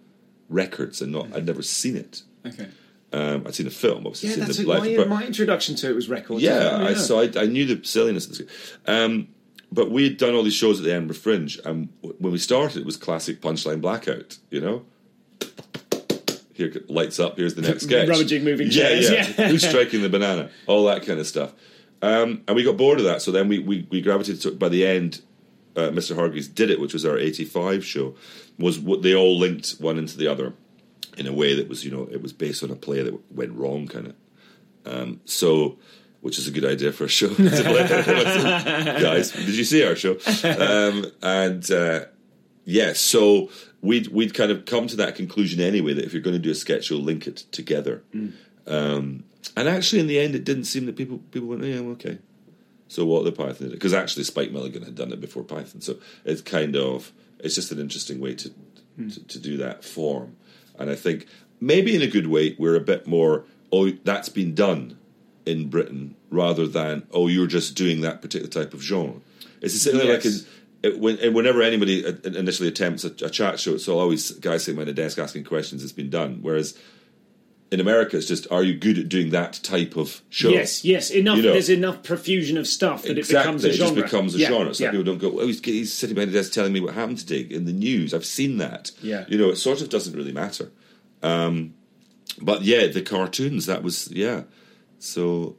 [0.49, 2.23] records and not I'd never seen it.
[2.47, 2.69] Okay.
[3.13, 4.31] Um, I'd seen a film, obviously.
[4.31, 4.69] Yeah, seen that's the it.
[4.69, 6.43] life, My, but- my introduction to it was records.
[6.43, 8.77] yeah, Oh, I, so I, I knew the silliness of this.
[8.87, 9.29] Um,
[9.75, 12.81] but we had done all these shows at the Edinburgh Fringe, and when we started,
[12.81, 14.39] it was classic punchline blackout.
[14.51, 14.85] You know,
[16.53, 17.37] here lights up.
[17.37, 18.09] Here's the next sketch.
[18.09, 19.49] Rummaging moving yeah, chairs, Yeah, yeah.
[19.49, 20.51] Who's striking the banana?
[20.67, 21.53] All that kind of stuff.
[22.03, 24.43] Um, and we got bored of that, so then we we, we gravitated.
[24.43, 25.23] To, it by the end,
[25.77, 26.15] uh, Mr.
[26.15, 28.15] Hargreaves did it, which was our '85 show.
[28.59, 30.55] Was what they all linked one into the other
[31.17, 33.53] in a way that was, you know, it was based on a play that went
[33.53, 34.15] wrong, kind of.
[34.87, 35.79] Um, so,
[36.25, 37.29] which is a good idea for a show.
[37.35, 40.17] Guys, did you see our show?
[40.43, 42.07] Um, and uh,
[42.65, 43.51] yeah, so
[43.83, 46.51] we'd we'd kind of come to that conclusion anyway that if you're going to do
[46.51, 48.03] a sketch, you'll link it together.
[48.67, 52.17] Um, and actually, in the end, it didn't seem that people people went, yeah, okay.
[52.89, 55.97] So what the Python did because actually Spike Milligan had done it before Python, so
[56.25, 58.51] it's kind of it's just an interesting way to
[59.11, 60.37] to, to do that form.
[60.79, 61.27] And I think
[61.61, 64.97] maybe in a good way we're a bit more oh that's been done
[65.47, 69.21] in Britain rather than oh you're just doing that particular type of genre.
[69.61, 70.47] It's essentially like in, Yes.
[70.83, 74.91] it, when, whenever anybody initially attempts a, a chat show, it's always guys sitting behind
[74.91, 75.83] a desk asking questions.
[75.83, 76.41] It's been done.
[76.43, 76.79] Whereas
[77.71, 80.51] in America, it's just are you good at doing that type of show?
[80.51, 81.11] Yes, yes.
[81.11, 81.39] Enough.
[81.39, 81.53] You know.
[81.53, 83.37] There's enough profusion of stuff that exactly.
[83.37, 83.95] it becomes a genre.
[83.95, 84.75] just becomes a Yeah, genre.
[84.75, 84.91] So yeah.
[84.91, 87.41] people don't go, oh, he's, he's sitting behind a desk telling me what happened today
[87.41, 88.13] in the news.
[88.15, 88.91] I've seen that.
[89.03, 89.25] Yeah.
[89.29, 90.71] You know, it sort of doesn't really matter.
[91.23, 91.75] Um,
[92.41, 94.43] but yeah, the cartoons, that was, yeah.
[95.05, 95.57] So,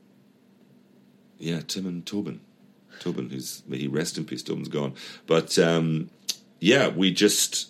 [1.38, 2.42] yeah, Tim and Tobin.
[3.00, 4.96] Tobin, who's, may he rest in peace, Tobin's gone.
[5.28, 6.10] But um,
[6.60, 7.70] yeah, we just,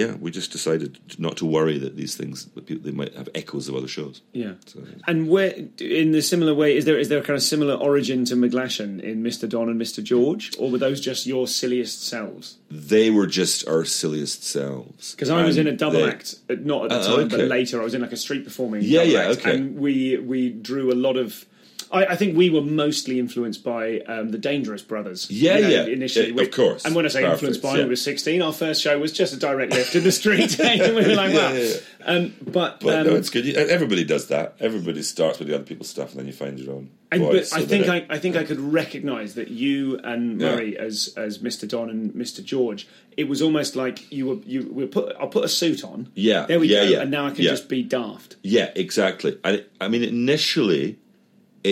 [0.00, 2.48] yeah, we just decided not to worry that these things
[2.86, 4.16] they might have echoes of other shows.
[4.32, 4.54] Yeah.
[4.66, 7.74] So, And where, in the similar way, is there is there a kind of similar
[7.74, 9.48] origin to McGlashan in Mr.
[9.48, 10.00] Don and Mr.
[10.12, 12.46] George, or were those just your silliest selves?
[12.70, 15.12] they were just our silliest selves.
[15.14, 17.40] Because I was in a double they- act, uh, not at the Oh, time, but
[17.58, 17.80] later.
[17.80, 18.82] I was in like a street performing.
[18.82, 19.54] Yeah, double yeah, act, okay.
[19.56, 21.46] And we we drew a lot of.
[21.90, 25.30] I, I think we were mostly influenced by um, the Dangerous Brothers.
[25.30, 25.84] Yeah, you know, yeah.
[25.86, 26.84] Initially, Yeah, of course.
[26.84, 27.84] And when I say Perfect, influenced by, yeah.
[27.84, 28.42] we were sixteen.
[28.42, 30.58] Our first show was just a direct lift in the street.
[30.60, 31.52] and we were like, wow.
[31.52, 31.74] Yeah,
[32.04, 33.46] Um, but But um, no, it's good.
[33.56, 34.56] Everybody does that.
[34.60, 36.90] Everybody starts with the other people's stuff, and then you find your own.
[37.12, 37.50] And, voice.
[37.50, 40.38] but I So think then I, I think I could recognise that you and.
[40.38, 41.68] Murray as as Mr.
[41.68, 42.42] Don and Mr.
[42.44, 42.86] George.
[43.16, 45.14] It was almost like you were you were put.
[45.18, 46.10] I'll put a suit on.
[46.14, 47.00] Yeah, there we go.
[47.00, 48.36] And now I can just be daft.
[48.42, 49.38] Yeah, exactly.
[49.44, 50.98] I, I mean, initially,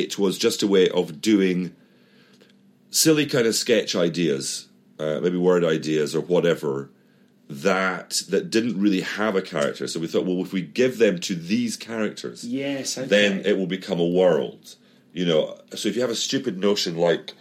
[0.03, 1.75] it was just a way of doing
[2.91, 4.69] silly kind of sketch ideas,
[4.99, 6.91] uh, maybe word ideas or whatever
[7.49, 9.87] that that didn't really have a character.
[9.87, 13.07] So we thought, well, if we give them to these characters, Yes, okay.
[13.07, 14.77] then it will become a world.
[15.13, 17.35] You know, so if you have a stupid notion like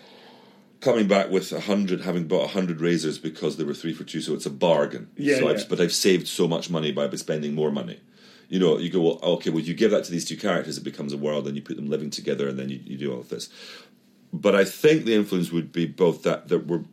[0.81, 4.03] coming back with a hundred, having bought a hundred razors because they were three for
[4.03, 5.09] two, so it's a bargain.
[5.15, 5.51] Yeah, so yeah.
[5.51, 7.99] I've, but I've saved so much money by spending more money.
[8.53, 10.83] You know, you go, well, okay, well, you give that to these two characters, it
[10.83, 13.19] becomes a world, and you put them living together, and then you, you do all
[13.19, 13.49] of this.
[14.31, 16.83] But I think the influence would be both that that we're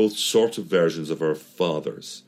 [0.00, 2.22] both sort of versions of our fathers,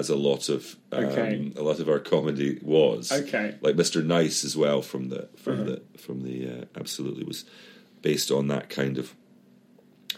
[0.00, 1.52] as a lot of um, Okay.
[1.56, 3.10] a lot of our comedy was.
[3.10, 3.54] Okay.
[3.62, 4.04] like Mr.
[4.04, 5.64] Nice as well from the from Uh-huh.
[5.94, 7.46] the from the uh, absolutely was
[8.02, 9.14] based on that kind of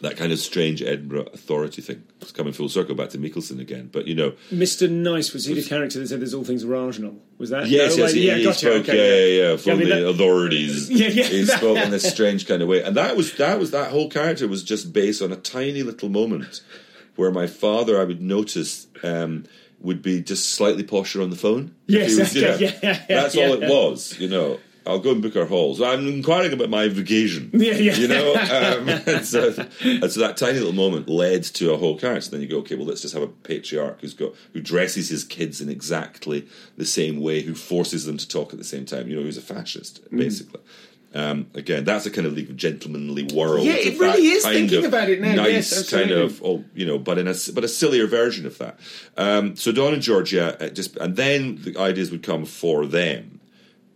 [0.01, 2.03] that kind of strange Edinburgh authority thing.
[2.21, 4.91] It's coming full circle back to Miekelson again, but you know, Mr.
[4.91, 7.17] Nice was he the character that said there's all things rational?
[7.39, 7.69] Was that?
[7.69, 8.59] Yes, No, yes, like- he, yeah, he gotcha.
[8.59, 10.91] spoke, okay, yeah, yeah, yeah, from I mean, the that- authorities.
[11.01, 11.25] Yeah, yeah.
[11.25, 14.09] He spoke in this strange kind of way, and that was that was that whole
[14.09, 16.63] character was just based on a tiny little moment
[17.17, 19.45] where my father, I would notice, um,
[19.81, 21.75] would be just slightly posher on the phone.
[21.87, 23.67] Yes, was, you know, yeah, yeah, that's all yeah.
[23.67, 24.19] it was.
[24.19, 25.81] You know, I'll go and book our halls.
[25.81, 27.51] I'm inquiring about my vacation.
[27.61, 27.95] Yeah, yeah.
[27.97, 31.99] You know, um, and, so, and so that tiny little moment led to a whole
[31.99, 32.31] character.
[32.31, 35.25] Then you go, okay, well, let's just have a patriarch who's got who dresses his
[35.25, 39.09] kids in exactly the same way, who forces them to talk at the same time.
[39.09, 40.19] You know, who's a fascist, Mm.
[40.19, 40.61] basically.
[41.13, 43.67] Um, again, that's a kind of League of Gentlemanly world.
[43.67, 46.99] Yeah, it really is, thinking about it now, Nice yes, kind of, oh, you know,
[47.01, 48.79] but in a but a sillier version of that.
[49.17, 53.40] Um, so Don and Georgia uh, just, and then the ideas would come for them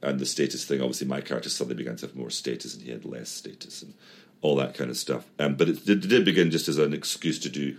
[0.04, 0.80] and the status thing.
[0.80, 3.94] Obviously, my character suddenly began to have more status, and he had less status, and
[4.42, 5.24] all that kind of stuff.
[5.38, 7.76] Um, but it, did- it did begin just as an excuse to do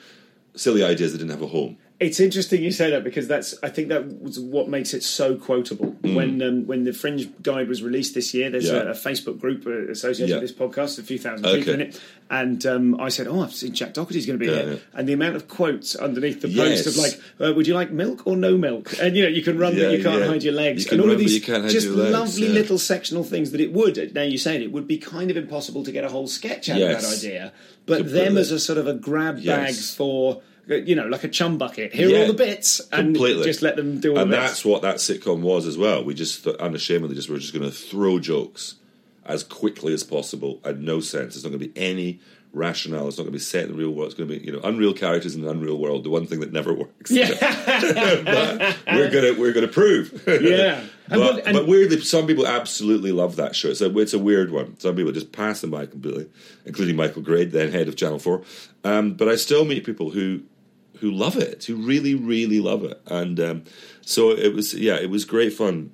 [0.56, 1.78] silly ideas that didn't have a home.
[1.98, 5.36] It's interesting you say that because that's I think that was what makes it so
[5.38, 5.96] quotable.
[6.02, 8.74] When um, when the Fringe Guide was released this year, there's Mm.
[8.74, 8.90] Yeah.
[8.90, 10.42] a, a Facebook group uh, associated Yeah.
[10.42, 11.60] with this podcast, a few thousand Okay.
[11.60, 14.52] people in it, and um, I said, "Oh, I've seen Jack Docherty's going to be
[14.52, 16.84] Yeah, here," and the amount of quotes underneath the Yes.
[16.84, 19.42] post of like, uh, "Would you like milk or no milk?" And you know, you
[19.42, 21.34] can run, but you can't hide your legs, You can and all run, of these
[21.36, 24.14] you can't hide just legs, lovely little sectional things that it would.
[24.14, 26.82] Now you said it would be kind of impossible to get a whole sketch out
[26.82, 27.54] of that idea,
[27.86, 29.46] but them as a sort of a grab Yes.
[29.46, 30.42] bag for.
[30.68, 31.94] You know, like a chum bucket.
[31.94, 33.44] Here are all the bits, and Completely.
[33.44, 36.04] just let them do all and that's what that sitcom was as well.
[36.04, 38.76] We just th- unashamedly just were just going to throw jokes
[39.26, 40.60] as quickly as possible.
[40.64, 41.36] Had no sense.
[41.36, 42.20] It's not going to be any
[42.52, 43.08] rationale.
[43.08, 44.08] It's not going to be set in the real world.
[44.12, 46.04] It's going to be you know unreal characters in an unreal world.
[46.04, 47.12] The one thing that never works.
[47.12, 50.24] but we're gonna we're gonna prove.
[50.28, 50.82] Yeah.
[51.08, 53.68] But, what- and- but weirdly, some people absolutely love that show.
[53.68, 54.80] It's a, it's a weird one.
[54.80, 56.28] Some people just pass them by completely,
[56.66, 58.42] including Michael Grade, then head of Channel Four.
[58.84, 60.42] Um, but I still meet people who
[61.00, 63.64] who love it, who really, really love it, and um,
[64.02, 64.74] so it was.
[64.74, 65.92] Yeah, it was great fun.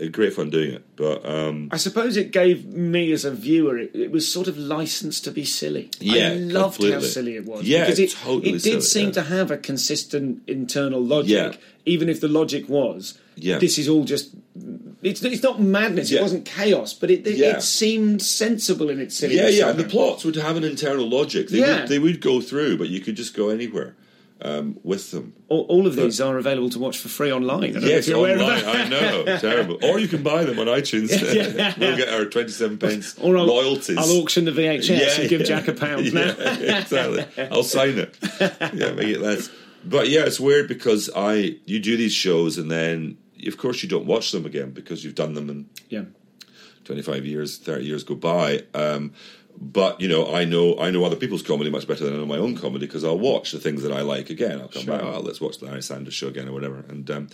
[0.00, 3.78] uh, Great fun doing it, but um, I suppose it gave me as a viewer,
[3.78, 5.90] it, it was sort of licensed to be silly.
[6.00, 7.64] Yeah, I loved how silly it was.
[7.64, 9.12] Yeah, because it, totally it did silly, seem yeah.
[9.12, 11.52] to have a consistent internal logic, Yeah.
[11.86, 13.58] even if the logic was, Yeah.
[13.58, 14.34] this is all just.
[15.02, 16.18] It's, it's not madness, Yeah.
[16.20, 17.56] it wasn't chaos, but it, it, Yeah.
[17.56, 19.54] it seemed sensible in its silliness.
[19.54, 19.70] yeah, yeah.
[19.70, 21.48] And the plots would have an internal logic.
[21.48, 21.80] They Yeah.
[21.80, 23.94] would they would go through, but you could just go anywhere
[24.42, 25.32] um, with them.
[25.48, 27.76] All, all of these are available to watch for free online.
[27.76, 28.64] I know Yes, online.
[28.64, 29.78] I know, terrible.
[29.82, 31.10] Or you can buy them on iTunes.
[31.10, 31.74] Yeah.
[31.78, 33.96] we'll get our twenty-seven pence Or I'll, royalties.
[33.96, 36.78] I'll auction the VHS and give Jack a pound yeah, now.
[36.78, 37.26] exactly.
[37.50, 38.16] I'll sign it.
[38.74, 39.50] Yeah, make it less.
[39.84, 43.16] But yeah, it's weird because I you do these shows and then
[43.46, 46.04] of course you don't watch them again because you've done them and yeah.
[46.84, 48.62] 25 years, 30 years go by.
[48.72, 49.12] Um,
[49.60, 52.26] but you know, I know I know other people's comedy much better than I know
[52.26, 54.60] my own comedy because I'll watch the things that I like again.
[54.60, 54.96] I'll come Sure.
[54.98, 55.04] back.
[55.06, 56.84] Oh, let's watch the Larry Sanders show again or whatever.
[56.88, 57.28] And um,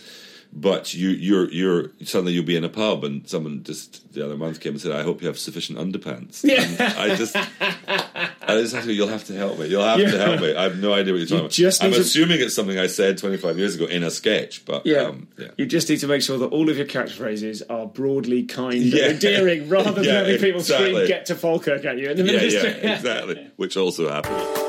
[0.55, 4.37] but you, you're you're suddenly you'll be in a pub and someone just the other
[4.37, 6.61] month came and said, "I hope you have sufficient underpants." Yeah.
[6.61, 7.35] And I just
[8.47, 9.67] And actually, you'll have to help me.
[9.67, 10.53] You'll have to help me.
[10.55, 11.51] I have no idea what you're talking about.
[11.51, 14.65] just I'm need to- assuming it's something I said 25 years ago in a sketch,
[14.65, 15.03] but Yeah.
[15.03, 15.47] um, yeah.
[15.57, 19.05] You just need to make sure that all of your catchphrases are broadly kind Yeah.
[19.05, 20.91] and endearing rather than Yeah, having people exactly.
[20.93, 23.47] scream get to Falkirk at you in the middle Yeah, of the yeah, exactly.
[23.55, 24.62] Which also happened.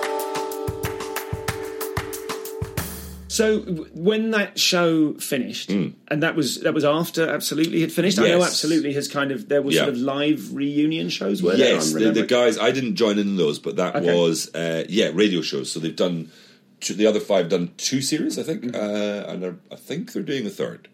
[3.35, 3.61] So
[3.95, 8.18] when that show finished, and that was that was after Absolutely had finished.
[8.18, 8.43] I know.
[8.45, 9.80] Absolutely has kind of there were Yeah.
[9.85, 12.12] sort of live reunion shows were Yes, there.
[12.12, 12.59] the, the guys.
[12.59, 14.14] I didn't join in those, but that Okay.
[14.14, 15.72] was uh, yeah radio shows.
[15.72, 16.30] So they've done
[16.80, 18.76] two, the other five done two series, I think, Mm-hmm.
[18.76, 20.89] uh, and I think they're doing a third.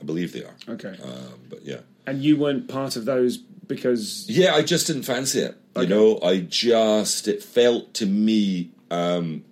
[0.00, 0.56] I believe they are.
[0.68, 0.94] Okay.
[1.02, 4.54] um, but yeah, and you weren't part of those because yeah.
[4.54, 5.54] I just didn't fancy it.
[5.74, 8.72] You know, I just it felt to me.
[8.90, 9.44] Um,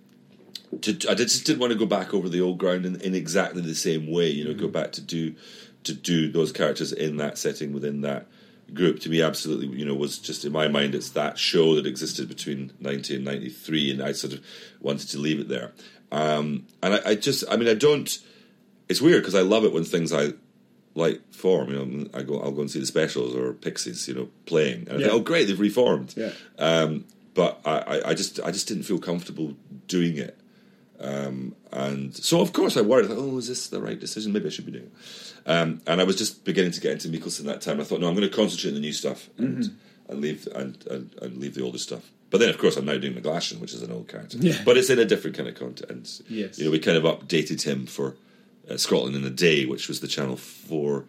[0.83, 3.63] to, I just didn't want to go back over the old ground in, in exactly
[3.63, 4.29] the same way.
[4.31, 4.73] You know, go Mm-hmm.
[4.73, 5.35] back to do
[5.85, 8.27] to do those characters in that setting within that
[8.75, 9.01] group.
[9.01, 10.95] To me, absolutely, you know, was just in my mind.
[10.95, 14.41] It's that show that existed between ninety and ninety three, and I sort of
[14.81, 15.73] wanted to leave it there.
[16.13, 18.19] Um, and I, I just, I mean, I don't.
[18.89, 20.33] It's weird because I love it when things I
[20.95, 21.71] like form.
[21.71, 24.89] You know, I go, I'll go and see the specials or Pixies, you know, playing,
[24.89, 24.99] and I Yeah.
[25.09, 26.15] think, oh, great, they've reformed.
[26.17, 26.33] Yeah.
[26.59, 27.05] Um,
[27.35, 29.55] but I, I just, I just didn't feel comfortable
[29.87, 30.37] doing it.
[31.01, 33.07] Um, and so, of course, I worried.
[33.11, 34.33] Oh, is this the right decision?
[34.33, 35.33] Maybe I should be doing it.
[35.47, 37.81] Um, and I was just beginning to get into Miekelson that time.
[37.81, 40.13] I thought, no, I'm going to concentrate on the new stuff and, Mm-hmm.
[40.13, 42.11] and leave and, and, and leave the older stuff.
[42.31, 44.37] But then, of course, I'm now doing McGlashan, which is an old character.
[44.39, 44.61] Yeah.
[44.65, 46.21] But it's in a different kind of content.
[46.29, 46.59] Yes.
[46.59, 48.15] You know, we kind of updated him for
[48.71, 51.05] uh, Scotland in a Day, which was the Channel 4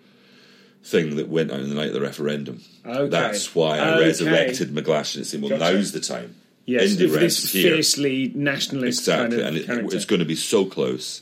[0.83, 2.61] thing that went out in the night of the referendum.
[2.85, 3.07] Okay.
[3.09, 4.05] That's why I Okay.
[4.07, 5.73] resurrected McGlashan and said, well, Gotcha.
[5.73, 6.35] now's the time.
[6.65, 7.73] Yes, Indie for this here.
[7.75, 9.95] fiercely nationalist Exactly, kind of and it, character.
[9.95, 11.21] it's going to be so close.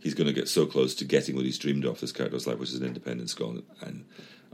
[0.00, 2.00] He's going to get so close to getting what he's dreamed of.
[2.00, 4.04] This character's life, which is an independent Scotland, and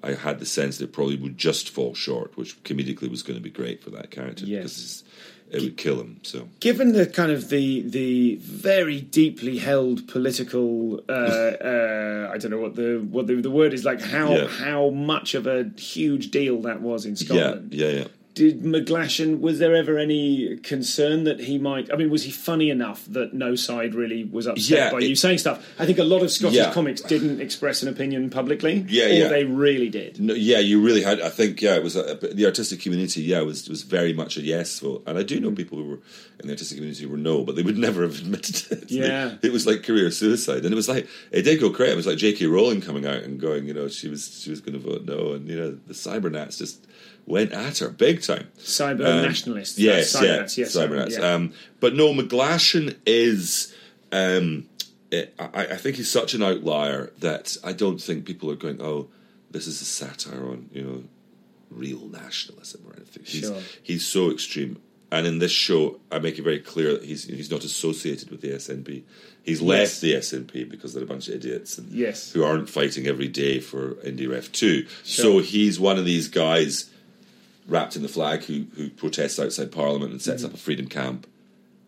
[0.02, 3.36] I had the sense that it probably would just fall short, which comedically was going
[3.38, 4.62] to be great for that character Yes.
[4.62, 5.04] because
[5.50, 6.20] it would kill him.
[6.22, 12.50] So Given the kind of the the very deeply held political, uh, uh, I don't
[12.50, 14.46] know what the what the, the word is like how Yeah.
[14.48, 17.74] how much of a huge deal that was in yeah, Scotland.
[17.74, 18.04] yeah, yeah.
[18.34, 21.92] Did McGlashan was there ever any concern that he might?
[21.92, 25.08] I mean, was he funny enough that no side really was upset Yeah, by it-
[25.08, 25.66] you saying stuff?
[25.78, 26.72] I think a lot of Scottish Yeah.
[26.72, 29.28] comics didn't express an opinion publicly, Yeah, or yeah.
[29.28, 30.18] they really did.
[30.18, 31.20] No, yeah, you really had.
[31.20, 33.20] I think yeah, it was a, the artistic community.
[33.22, 35.56] Yeah, was was very much a yes vote, and I do know Mm.
[35.56, 36.00] people who were
[36.40, 38.90] in the artistic community who were no, but they would never have admitted it.
[38.90, 39.34] Yeah.
[39.42, 41.92] it was like career suicide, and it was like it did go crazy.
[41.92, 42.46] It was like J.K.
[42.46, 45.32] Rowling coming out and going, you know, she was she was going to vote no,
[45.34, 46.86] and you know the cybernats just
[47.26, 48.48] went at her big time.
[48.58, 51.12] Cyber Um, nationalists, Yes, uh, yeah, cybernats, yes, cybernats.
[51.18, 51.34] yeah.
[51.34, 53.72] Um, but no, McGlashan is.
[54.10, 54.68] Um,
[55.10, 58.80] it, I, I think he's such an outlier that I don't think people are going,
[58.80, 59.08] "Oh,
[59.50, 61.04] this is a satire on you know
[61.70, 63.60] real nationalism or anything." He's, Sure.
[63.82, 64.78] he's so extreme.
[65.10, 68.40] And in this show, I make it very clear that he's he's not associated with
[68.40, 69.02] the SNP.
[69.42, 72.32] He's left the SNP because they're a bunch of idiots and Yes.
[72.32, 74.86] who aren't fighting every day for Indie Ref Two.
[75.04, 76.88] So he's one of these guys
[77.66, 80.30] wrapped in the flag who who protests outside Parliament and Mm-hmm.
[80.30, 81.26] sets up a freedom camp.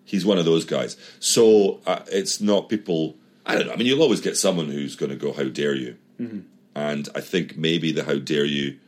[0.05, 0.97] He's one of those guys.
[1.19, 3.17] So uh, it's not people.
[3.47, 3.73] I don't know.
[3.73, 6.41] I mean, you'll always get someone who's going to go, "How dare you?" Mm-hmm.
[6.75, 8.79] And I think maybe the "How dare you"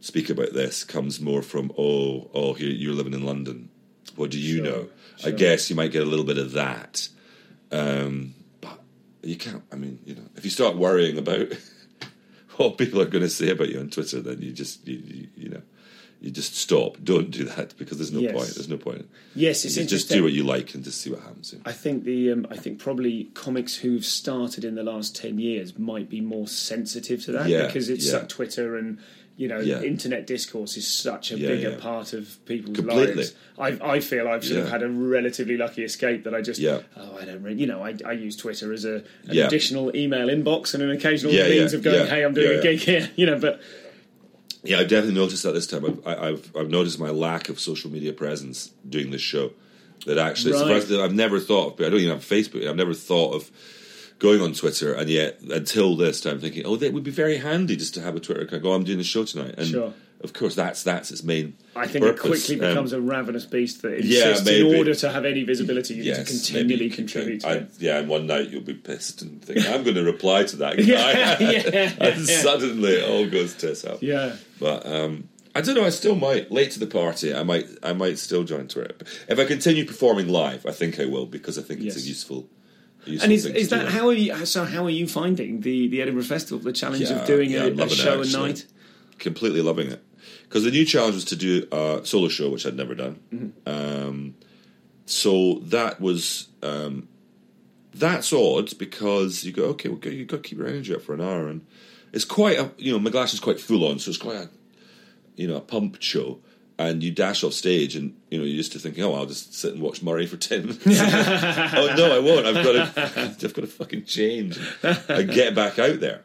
[0.00, 3.68] speak about this comes more from, "Oh, oh, here you're living in London.
[4.16, 5.32] What do you Sure, know?" sure.
[5.32, 7.08] I guess you might get a little bit of that.
[7.70, 8.80] Um, but
[9.22, 9.62] you can't.
[9.72, 11.48] I mean, you know, if you start worrying about
[12.56, 15.28] what people are going to say about you on Twitter, then you just you, you,
[15.36, 15.62] you know
[16.20, 16.96] you just stop.
[17.02, 18.32] Don't do that because there's no Yes.
[18.32, 18.48] point.
[18.54, 19.08] There's no point.
[19.34, 21.54] Yes, it's just do what you like and just see what happens.
[21.64, 25.78] I think the um, I think probably comics who've started in the last ten years
[25.78, 28.12] might be more sensitive to that Yeah, because it's yeah.
[28.12, 28.98] such Twitter and
[29.36, 29.80] you know Yeah.
[29.82, 33.14] internet discourse is such a bigger part of people's Completely.
[33.14, 33.34] lives.
[33.56, 36.80] I, I feel I've sort of had a relatively lucky escape that I just Yeah.
[36.96, 40.26] oh I don't really you know I, I use Twitter as a an additional email
[40.26, 43.38] inbox and an occasional means of going hey I'm doing a gig here you know
[43.38, 43.60] but
[44.68, 45.84] Yeah, I've definitely noticed that this time.
[45.84, 49.50] I've, I- I've I've noticed my lack of social media presence doing this show.
[50.06, 50.82] That actually, Right.
[50.82, 51.76] thing I've never thought of.
[51.76, 52.66] But I don't even have Facebook.
[52.68, 53.50] I've never thought of
[54.20, 57.76] going on Twitter, and yet until this time, thinking, oh, that would be very handy
[57.76, 58.62] just to have a Twitter account.
[58.62, 59.92] Go, oh, I'm doing the show tonight, and Sure.
[60.20, 61.56] Of course, that's that's its main.
[61.76, 62.18] I think purpose.
[62.24, 65.44] it quickly Um, becomes a ravenous beast that yeah, insists in order to have any
[65.44, 68.74] visibility you need to continually can- contribute to I- yeah, and one night you'll be
[68.74, 70.82] pissed and think, I'm going to reply to that guy.
[70.84, 74.02] Yeah, yeah, and suddenly it all goes tits up.
[74.02, 74.34] Yeah.
[74.58, 75.84] But um, I don't know.
[75.84, 77.32] I still might late to the party.
[77.34, 77.66] I might.
[77.82, 78.94] I might still join Twitter
[79.28, 80.66] if I continue performing live.
[80.66, 82.04] I think I will because I think it's Yes.
[82.04, 82.48] a useful.
[83.06, 84.46] a useful And is, is to that how are you?
[84.46, 86.58] So how are you finding the, the Edinburgh Festival?
[86.58, 88.66] The challenge Yeah, of doing yeah, a, a loving it, show a night.
[89.18, 90.00] Completely loving it.
[90.48, 93.52] Because the new challenge was to do a solo show, which I'd never done.
[93.66, 94.34] Um,
[95.04, 97.08] so that was um,
[97.94, 101.14] that's odd because you go okay, well, you got to keep your energy up for
[101.14, 101.66] an hour, and
[102.12, 104.50] it's quite a you know McGlash is quite full on, so it's quite a
[105.36, 106.40] you know a pump show.
[106.80, 109.52] And you dash off stage, and you know you're used to thinking, "Oh, I'll just
[109.52, 112.46] sit and watch Murray for ten minutes." oh no, I won't.
[112.46, 116.22] I've got to, I've got to fucking change and get back out there.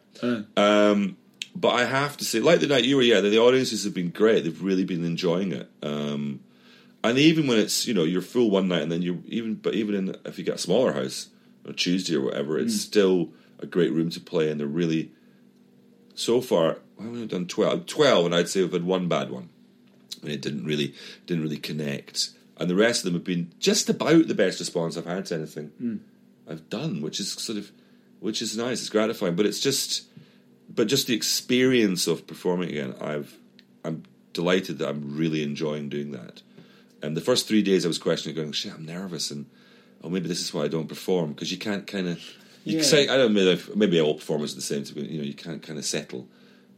[0.56, 1.18] Um,
[1.56, 3.94] but I have to say, like the night you were, yeah, the, the audiences have
[3.94, 4.44] been great.
[4.44, 5.70] They've really been enjoying it.
[5.82, 6.40] Um,
[7.04, 9.76] and even when it's you know you're full one night, and then you even but
[9.76, 11.30] even in if you get a smaller house
[11.68, 13.30] on Tuesday or whatever, it's still
[13.60, 14.50] a great room to play.
[14.50, 15.12] And they're really
[16.16, 16.80] so far.
[16.98, 19.50] Well, we've done 12, 12 and I'd say we've had one bad one.
[20.22, 20.94] And it didn't really
[21.26, 22.30] didn't really connect.
[22.58, 25.36] And the rest of them have been just about the best response I've had to
[25.36, 25.72] anything
[26.50, 27.72] I've done, which is sort of
[28.20, 28.80] which is nice.
[28.80, 30.04] It's gratifying, but it's just
[30.74, 32.96] but just the experience of performing again.
[33.02, 33.38] I've
[33.86, 34.04] I'm
[34.34, 36.42] delighted that I'm really enjoying doing that.
[37.02, 39.46] And the first three days I was questioning, going, "Shit, I'm nervous," and
[40.04, 42.20] oh, maybe this is why I don't perform because you can't kind of.
[42.66, 42.84] You Yeah.
[42.84, 44.84] say I don't know maybe, all performers are the same.
[44.96, 46.30] but, You know, you can't kind of settle.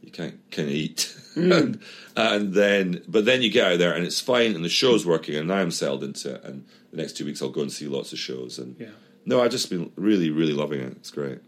[0.02, 1.52] You can't kind of eat, mm.
[1.58, 1.80] and,
[2.16, 5.34] and then but then you get out there and it's fine and the show's working
[5.36, 7.86] and now I'm settled into it and the next two weeks I'll go and see
[7.88, 8.90] lots of shows and Yeah.
[9.24, 10.92] no I've just been really really loving it.
[10.98, 11.38] It's great.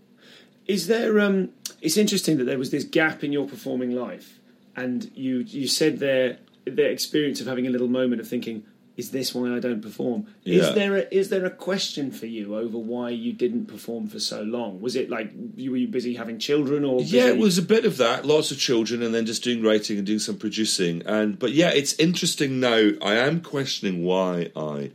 [0.68, 1.18] Is there?
[1.20, 1.48] Um,
[1.80, 4.38] it's interesting that there was this gap in your performing life,
[4.76, 8.64] and you you said there the experience of having a little moment of thinking,
[8.98, 10.60] "Is this why I don't perform?" Yeah.
[10.68, 14.20] Is there a, is there a question for you over why you didn't perform for
[14.20, 14.80] so long?
[14.82, 17.62] Was it like you were you busy having children, or busy- Yeah, it was a
[17.62, 18.26] bit of that.
[18.26, 21.02] Lots of children, and then just doing writing and doing some producing.
[21.06, 22.90] And but yeah, it's interesting now.
[23.00, 24.90] I am questioning why I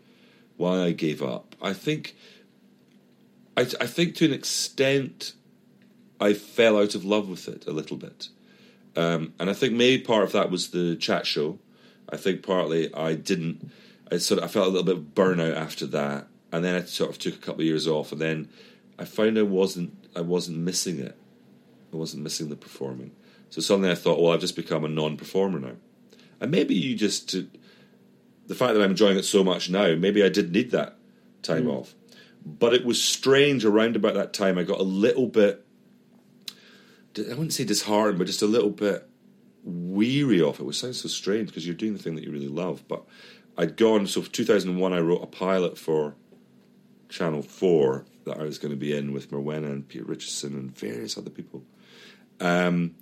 [0.58, 1.56] why I gave up.
[1.60, 2.16] I think
[3.58, 5.34] I, I think to an extent
[6.20, 8.30] I fell out of love with it a little bit,
[8.96, 11.60] um, and I think maybe part of that was the chat show.
[12.10, 13.72] I think partly I didn't.
[14.12, 16.84] I sort of I felt a little bit of burnout after that, and then I
[16.84, 18.50] sort of took a couple of years off, and then
[19.00, 21.18] I found I wasn't I wasn't missing it.
[21.92, 23.12] I wasn't missing the performing.
[23.50, 25.76] So suddenly I thought, well, I've just become a non-performer now,
[26.40, 27.48] and maybe you just to,
[28.48, 30.98] the fact that I'm enjoying it so much now, maybe I did need that
[31.44, 31.94] time off.
[32.46, 34.58] But it was strange around about that time.
[34.58, 35.63] I got a little bit,
[37.18, 39.08] I wouldn't say disheartened, but just a little bit
[39.64, 42.48] weary of it, which sounds so strange because you're doing the thing that you really
[42.48, 42.88] love.
[42.88, 43.04] But
[43.58, 46.16] I'd gone, so for 2001, I wrote a pilot for
[47.10, 50.76] Channel 4 that I was going to be in with Morwenna and Peter Richardson and
[50.76, 51.64] various other people.
[52.40, 52.96] Um,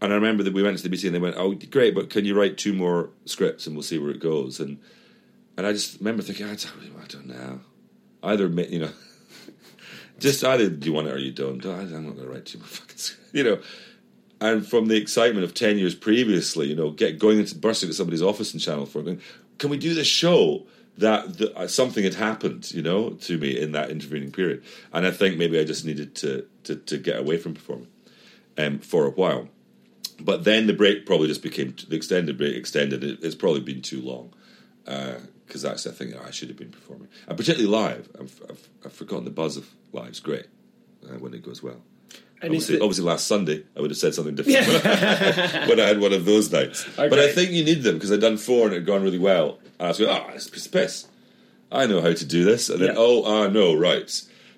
[0.00, 2.10] and I remember that we went to the meeting and they went, "Oh, great, but
[2.10, 4.78] can you write two more scripts and we'll see where it goes?" And
[5.56, 7.60] and I just remember thinking, "I don't, I don't know.
[8.22, 8.90] Either you know,
[10.22, 11.64] just either do you want it or you don't.
[11.66, 13.60] I'm not going to write fucking scripts, you know."
[14.40, 17.96] And from the excitement of ten years previously, you know, get going into bursting into
[17.96, 19.20] somebody's office in Channel Four, going,
[19.58, 20.66] "Can we do this show?"
[20.98, 24.62] That, that uh, something had happened, you know, to me in that intervening period,
[24.92, 27.88] and I think maybe I just needed to to, to get away from performing
[28.58, 29.48] um, for a while.
[30.20, 33.02] But then the break probably just became the extended break extended.
[33.02, 34.34] It, it's probably been too long
[35.46, 38.08] because that's the thing I should have been performing, and particularly live.
[38.20, 40.46] I've, I've, I've forgotten the buzz of live's great
[41.04, 41.80] uh, when it goes well.
[42.42, 44.66] Obviously, the- obviously, last Sunday I would have said something different
[45.68, 46.84] when I had one of those nights.
[46.96, 49.18] But I think you need them because I'd done four and it had gone really
[49.18, 49.58] well.
[49.78, 51.06] And I was going, oh, it's piss piss.
[51.70, 52.68] I know how to do this.
[52.68, 52.94] And then, Yeah.
[52.98, 54.10] oh, ah, no, right.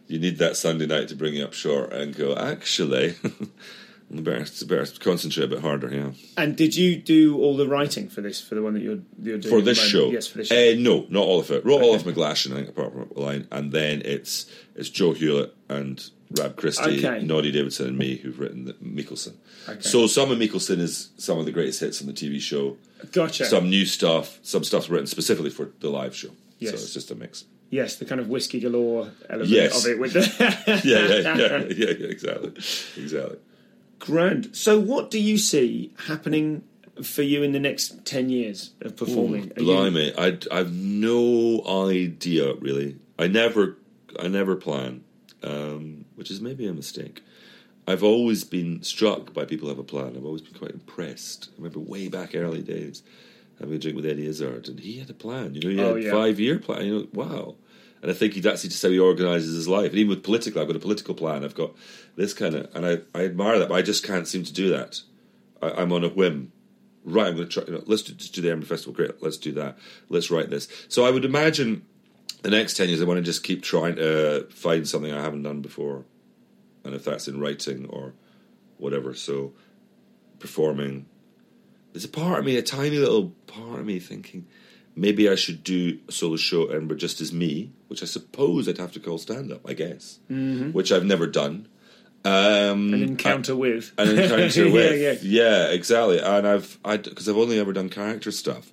[0.08, 3.14] You need that Sunday night to bring you up short and go, actually,
[4.22, 6.10] Better, better concentrate a bit harder, yeah.
[6.36, 9.38] And did you do all the writing for this for the one that you're you're
[9.38, 10.10] doing For this show?
[10.10, 10.56] Yes, for this show.
[10.72, 11.64] Uh, no, not all of it.
[11.64, 13.48] Wrote all of McGlashan, I think, apart from line.
[13.50, 14.46] And then it's
[14.76, 16.02] it's Joe Hullait and
[16.38, 17.22] Rab Christie, Okay.
[17.24, 19.34] Noddy Davidson, and me who've written the Miekelson.
[19.68, 19.80] Okay.
[19.80, 22.76] So some of Miekelson is some of the greatest hits on the TV show.
[23.12, 23.44] gotcha.
[23.44, 26.30] Some new stuff, some stuff's written specifically for the live show.
[26.58, 26.70] Yes.
[26.72, 27.44] So it's just a mix.
[27.70, 29.84] yes, the kind of whiskey galore element Yes.
[29.84, 30.22] of it with the
[30.84, 32.50] yeah, yeah, yeah, yeah, exactly.
[33.02, 33.38] Exactly.
[33.98, 34.54] Grand.
[34.56, 36.62] So, what do you see happening
[37.02, 39.52] for you in the next ten years of performing?
[39.56, 42.96] Are you- Blimey, I I've no idea really.
[43.18, 43.76] I never
[44.18, 45.02] I never plan,
[45.42, 47.22] um, which is maybe a mistake.
[47.86, 50.14] I've always been struck by people who have a plan.
[50.16, 51.48] I've always been quite impressed.
[51.52, 53.02] I remember way back early days
[53.60, 55.54] having a drink with Eddie Izzard, and he had a plan.
[55.54, 56.10] You know, he had Oh, a yeah.
[56.12, 56.86] five year plan.
[56.86, 57.54] You know, wow.
[58.04, 59.88] And I think he, that's just how he organises his life.
[59.88, 61.42] And even with political, I've got a political plan.
[61.42, 61.74] I've got
[62.16, 64.68] this kind of, and I, I admire that, but I just can't seem to do
[64.68, 65.00] that.
[65.62, 66.52] I, I'm on a whim.
[67.02, 67.64] Right, I'm going to try.
[67.66, 68.92] You know, let's do, just do the Edinburgh Festival.
[68.92, 69.78] Great, let's do that.
[70.10, 70.68] Let's write this.
[70.88, 71.86] So I would imagine
[72.42, 75.44] the next ten years, I want to just keep trying to find something I haven't
[75.44, 76.04] done before,
[76.84, 78.12] and if that's in writing or
[78.76, 79.14] whatever.
[79.14, 79.54] So
[80.38, 81.06] performing,
[81.94, 84.46] there's a part of me, a tiny little part of me, thinking
[84.96, 88.68] maybe I should do a solo show at Edinburgh just as me, which I suppose
[88.68, 90.70] I'd have to call stand up, I guess, mm-hmm.
[90.72, 91.68] which I've never done.
[92.26, 93.92] Um, An encounter with.
[93.98, 95.24] an encounter Yeah, with.
[95.24, 95.66] yeah.
[95.70, 96.20] exactly.
[96.20, 98.72] And I've I because I've only ever done character stuff.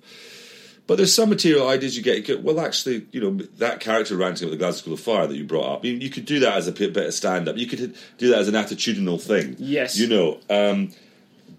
[0.86, 2.16] But there's some material ideas you get.
[2.16, 5.26] you get- Well, actually, you know that character ranting at the Glasgow School of Fire
[5.26, 5.84] that you brought up.
[5.84, 7.56] You, you could do that as a bit bit of stand up.
[7.58, 9.56] You could do that as an attitudinal thing.
[9.58, 9.98] Yes.
[9.98, 10.40] you know.
[10.50, 10.92] Um,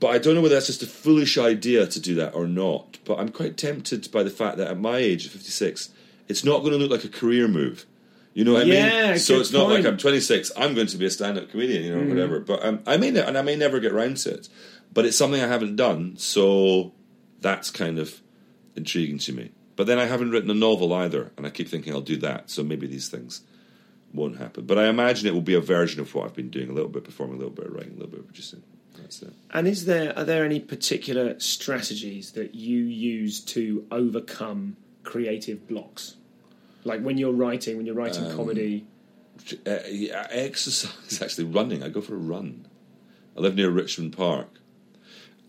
[0.03, 2.97] but I don't know whether that's just a foolish idea to do that or not.
[3.05, 5.89] But I'm quite tempted by the fact that at my age, 56,
[6.27, 7.85] it's not going to look like a career move.
[8.33, 9.19] You know what I Yeah, mean?
[9.19, 9.85] So it's not like.
[9.85, 10.51] I'm 26.
[10.57, 12.09] I'm going to be a stand-up comedian, you know, Mm-hmm.
[12.09, 12.39] whatever.
[12.41, 14.49] But um, I may, ne- and I may never get round to it.
[14.93, 16.91] But it's something I haven't done, so
[17.39, 18.19] that's kind of
[18.75, 19.51] intriguing to me.
[19.75, 22.49] But then I haven't written a novel either, and I keep thinking I'll do that.
[22.49, 23.41] So maybe these things
[24.13, 24.65] won't happen.
[24.65, 26.89] But I imagine it will be a version of what I've been doing: a little
[26.89, 28.61] bit performing, a little bit writing, a little bit producing.
[29.03, 29.33] That's it.
[29.51, 36.15] And is there are there any particular strategies that you use to overcome creative blocks?
[36.83, 38.85] Like when you're writing, when you're writing Um, comedy.
[39.65, 39.71] Uh,
[40.29, 41.83] exercise, actually, running.
[41.83, 42.67] I go for a run.
[43.35, 44.47] I live near Richmond Park,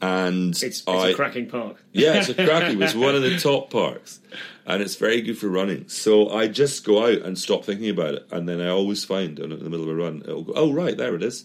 [0.00, 1.84] and It's, it's I, a cracking park.
[1.92, 2.80] Yeah, it's a cracking.
[2.80, 4.20] It's one of the top parks,
[4.66, 5.88] and it's very good for running.
[5.88, 9.38] So I just go out and stop thinking about it, and then I always find
[9.38, 10.52] in the middle of a run, it'll go.
[10.56, 11.44] Oh right, there it is.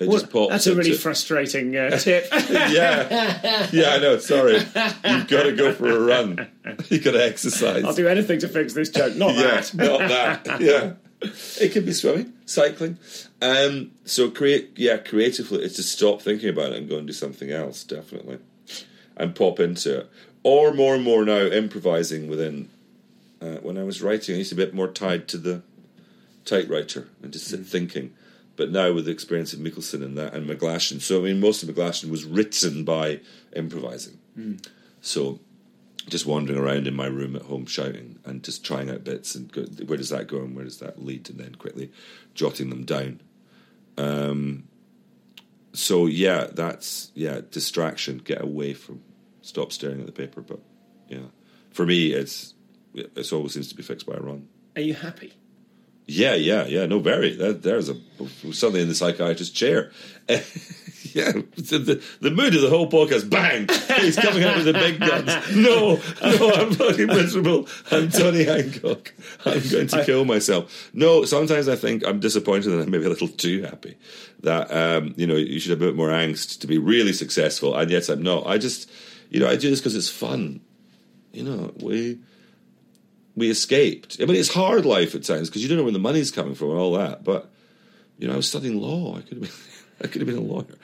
[0.00, 0.50] It Well, just pops.
[0.50, 2.26] that's a really frustrating uh, tip.
[2.32, 3.90] yeah, yeah.
[3.90, 4.18] I know.
[4.18, 6.48] Sorry, you've got to go for a run.
[6.88, 7.84] You've got to exercise.
[7.84, 9.14] I'll do anything to fix this joke.
[9.16, 9.74] Not yeah, that.
[9.74, 10.60] not that.
[10.60, 10.92] Yeah,
[11.60, 12.96] it could be swimming, cycling.
[13.42, 17.12] Um, so create, yeah, creatively, it's to stop thinking about it and go and do
[17.12, 18.38] something else, definitely,
[19.18, 20.10] and pop into it.
[20.42, 22.70] Or more and more now, improvising within.
[23.42, 25.62] Uh, when I was writing, I used to be a bit more tied to the
[26.46, 28.14] typewriter and just sit thinking.
[28.60, 31.62] But now with the experience of Miekelson and that and McGlashan, so I mean, most
[31.62, 33.20] of McGlashan was written by
[33.56, 34.18] improvising.
[35.00, 35.40] So
[36.10, 39.50] just wandering around in my room at home shouting and just trying out bits and
[39.50, 41.90] go, where does that go and where does that lead and then quickly
[42.34, 43.22] jotting them down.
[43.96, 44.64] Um,
[45.72, 48.18] so yeah, that's yeah distraction.
[48.18, 49.00] Get away from
[49.40, 50.42] stop staring at the paper.
[50.42, 50.60] But
[51.08, 51.30] yeah,
[51.70, 52.52] for me, it's
[52.92, 54.48] it always seems to be fixed by a run.
[54.76, 55.32] Are you happy?
[56.10, 56.86] Yeah, yeah, yeah.
[56.86, 57.36] No, very.
[57.36, 57.94] That, there's a
[58.52, 59.92] something in the psychiatrist's chair.
[60.28, 63.30] yeah, the, the, mood of the whole podcast.
[63.30, 63.68] Bang!
[64.00, 65.54] He's coming out with the big guns.
[65.54, 67.68] No, no, I'm fucking miserable.
[67.92, 69.14] I'm Tony Hancock.
[69.44, 70.90] I'm going to kill myself.
[70.92, 73.96] No, sometimes I think I'm disappointed that I'm maybe a little too happy.
[74.40, 77.76] That um, you know, you should have a bit more angst to be really successful,
[77.76, 78.48] and yet I'm not.
[78.48, 78.90] I just,
[79.30, 80.60] you know, I do this because it's fun.
[81.32, 82.18] You know, we
[83.36, 84.18] we escaped.
[84.20, 86.54] I mean, it's hard life at times because you don't know where the money's coming
[86.54, 87.24] from and all that.
[87.24, 87.50] But
[88.18, 89.16] you know, I was studying law.
[89.16, 89.50] I could have been,
[90.02, 90.76] I could have been a lawyer.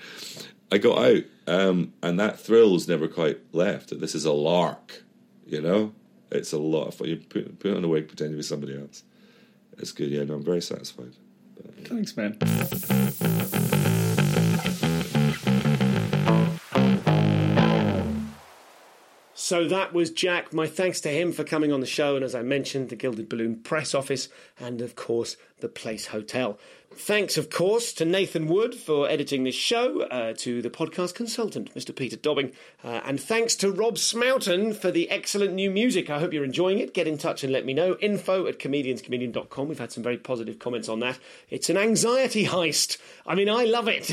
[0.70, 3.99] I got out, um, and that thrill's never quite left.
[4.01, 5.03] This is a lark.
[5.47, 5.92] You know,
[6.30, 7.09] it's a lot of fun.
[7.09, 9.05] You put, put on a wig, pretend to be somebody else.
[9.78, 10.11] It's good.
[10.11, 11.12] Yeah, no, I'm very satisfied.
[11.84, 12.36] Thanks, man.
[19.47, 20.53] So that was Jack.
[20.53, 23.28] My thanks to him for coming on the show, and as I mentioned, the Gilded
[23.28, 24.28] Balloon press office,
[24.59, 26.59] and of course, the Place Hotel.
[26.92, 31.72] Thanks, of course, to Nathan Wood for editing this show, uh, to the podcast consultant,
[31.74, 31.94] Mr.
[31.94, 36.11] Peter Dobbing, uh, and thanks to Rob Smoughton for the excellent new music.
[36.11, 36.94] I hope you're enjoying it.
[36.94, 37.97] Get in touch and let me know.
[38.01, 39.68] Info at comedianscomedian.com.
[39.68, 41.18] We've had some very positive comments on that.
[41.51, 42.99] It's an anxiety heist.
[43.26, 44.11] I mean, I love it.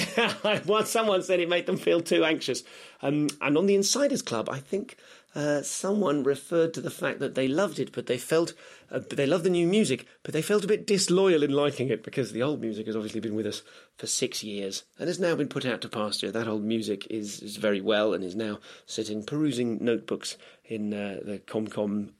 [0.67, 2.63] Once someone said it made them feel too anxious.
[3.01, 4.97] Um, and on the Insiders Club, I think
[5.35, 8.53] uh, someone referred to the fact that they loved it, but they felt
[8.91, 12.03] uh, they loved the new music, but they felt a bit disloyal in liking it
[12.03, 13.63] because the old music has obviously been with us
[13.97, 16.31] for six years and has now been put out to pasture.
[16.31, 21.19] That old music is, is very well and is now sitting perusing notebooks in uh,
[21.23, 22.11] the ComCom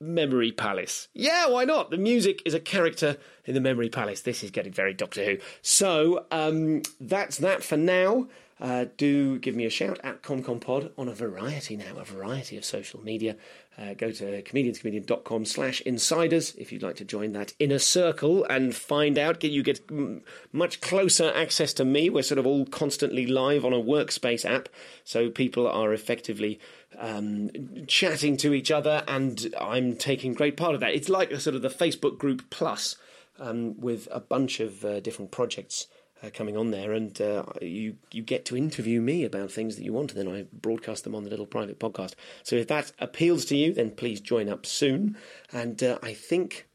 [0.00, 1.08] Memory Palace.
[1.14, 1.90] Yeah, why not?
[1.90, 4.22] The music is a character in the Memory Palace.
[4.22, 5.38] This is getting very Doctor Who.
[5.62, 8.28] So um, that's that for now.
[8.62, 12.64] Uh, do give me a shout at ComComPod on a variety now, a variety of
[12.64, 13.36] social media.
[13.76, 18.72] Uh, go to comedianscomedian.com slash insiders if you'd like to join that inner circle and
[18.72, 19.40] find out.
[19.40, 19.80] Get You get
[20.52, 22.08] much closer access to me.
[22.08, 24.68] We're sort of all constantly live on a workspace app,
[25.02, 26.60] so people are effectively
[26.96, 27.50] um,
[27.88, 30.94] chatting to each other, and I'm taking great part of that.
[30.94, 32.94] It's like a sort of the Facebook group plus
[33.40, 35.88] um, with a bunch of uh, different projects
[36.22, 39.84] uh, coming on there, and uh, you you get to interview me about things that
[39.84, 42.14] you want, and then I broadcast them on the little private podcast.
[42.42, 45.16] So if that appeals to you, then please join up soon.
[45.52, 46.66] And uh, I think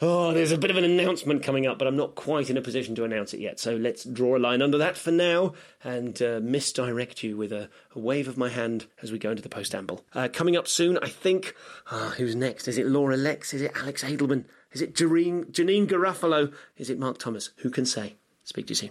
[0.00, 2.60] Oh, there's a bit of an announcement coming up, but I'm not quite in a
[2.60, 3.60] position to announce it yet.
[3.60, 7.70] So let's draw a line under that for now and uh, misdirect you with a,
[7.94, 10.04] a, wave of my hand as we go into the post amble.
[10.12, 11.54] Uh, coming up soon, I think.
[11.90, 12.66] Uh, who's next?
[12.66, 13.54] Is it Laura Lexx?
[13.54, 14.46] Is it Alex Edelman?
[14.72, 16.52] Is it Janeane, Garofalo?
[16.76, 17.50] Is it Mark Thomas?
[17.58, 18.16] Who can say?
[18.44, 18.90] Speak to you soon.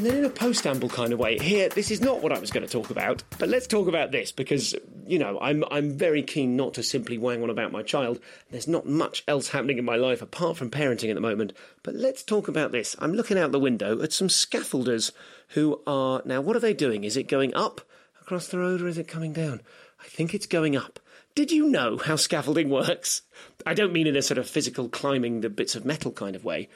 [0.00, 2.50] And then in a post-amble kind of way, here, this is not what I was
[2.50, 4.74] going to talk about, but let's talk about this because,
[5.06, 8.18] you know, I'm, I'm very keen not to simply wang on about my child.
[8.50, 11.52] There's not much else happening in my life apart from parenting at the moment.
[11.82, 12.96] But let's talk about this.
[12.98, 15.12] I'm looking out the window at some scaffolders
[15.48, 17.04] who are, now what are they doing?
[17.04, 17.82] Is it going up
[18.22, 19.60] across the road or is it coming down?
[20.00, 20.98] I think it's going up.
[21.34, 23.22] Did you know how scaffolding works?
[23.64, 26.44] I don't mean in a sort of physical climbing the bits of metal kind of
[26.44, 26.68] way.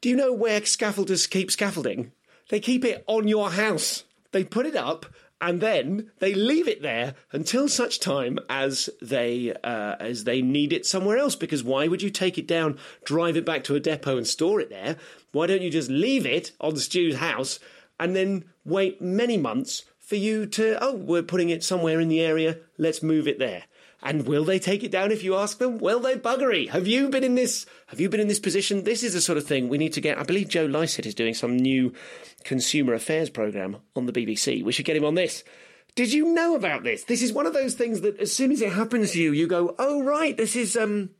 [0.00, 2.12] Do you know where scaffolders keep scaffolding?
[2.50, 4.04] They keep it on your house.
[4.32, 5.06] They put it up
[5.40, 10.72] and then they leave it there until such time as they uh, as they need
[10.72, 11.36] it somewhere else.
[11.36, 14.60] Because why would you take it down, drive it back to a depot, and store
[14.60, 14.96] it there?
[15.32, 17.60] Why don't you just leave it on Stu's house
[18.00, 20.82] and then wait many months for you to?
[20.82, 22.58] Oh, we're putting it somewhere in the area.
[22.76, 23.64] Let's move it there.
[24.04, 25.78] And will they take it down if you ask them?
[25.78, 26.68] Will they buggery?
[26.68, 27.64] Have you been in this?
[27.86, 28.84] Have you been in this position?
[28.84, 30.18] This is the sort of thing we need to get.
[30.18, 31.94] I believe Joe Lycett is doing some new
[32.44, 34.62] consumer affairs program on the BBC.
[34.62, 35.42] We should get him on this.
[35.94, 37.04] Did you know about this?
[37.04, 39.46] This is one of those things that as soon as it happens to you, you
[39.46, 41.10] go, "Oh right, this is um,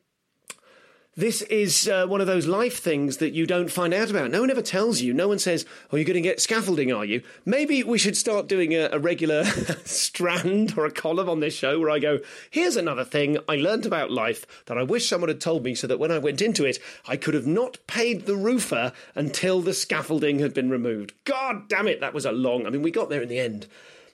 [1.16, 4.30] this is uh, one of those life things that you don't find out about.
[4.30, 5.14] No one ever tells you.
[5.14, 8.48] No one says, "Oh, you're going to get scaffolding, are you?" Maybe we should start
[8.48, 9.44] doing a, a regular
[9.84, 12.18] strand or a column on this show where I go,
[12.50, 15.86] "Here's another thing I learned about life that I wish someone had told me, so
[15.86, 19.74] that when I went into it, I could have not paid the roofer until the
[19.74, 22.66] scaffolding had been removed." God damn it, that was a long.
[22.66, 23.68] I mean, we got there in the end,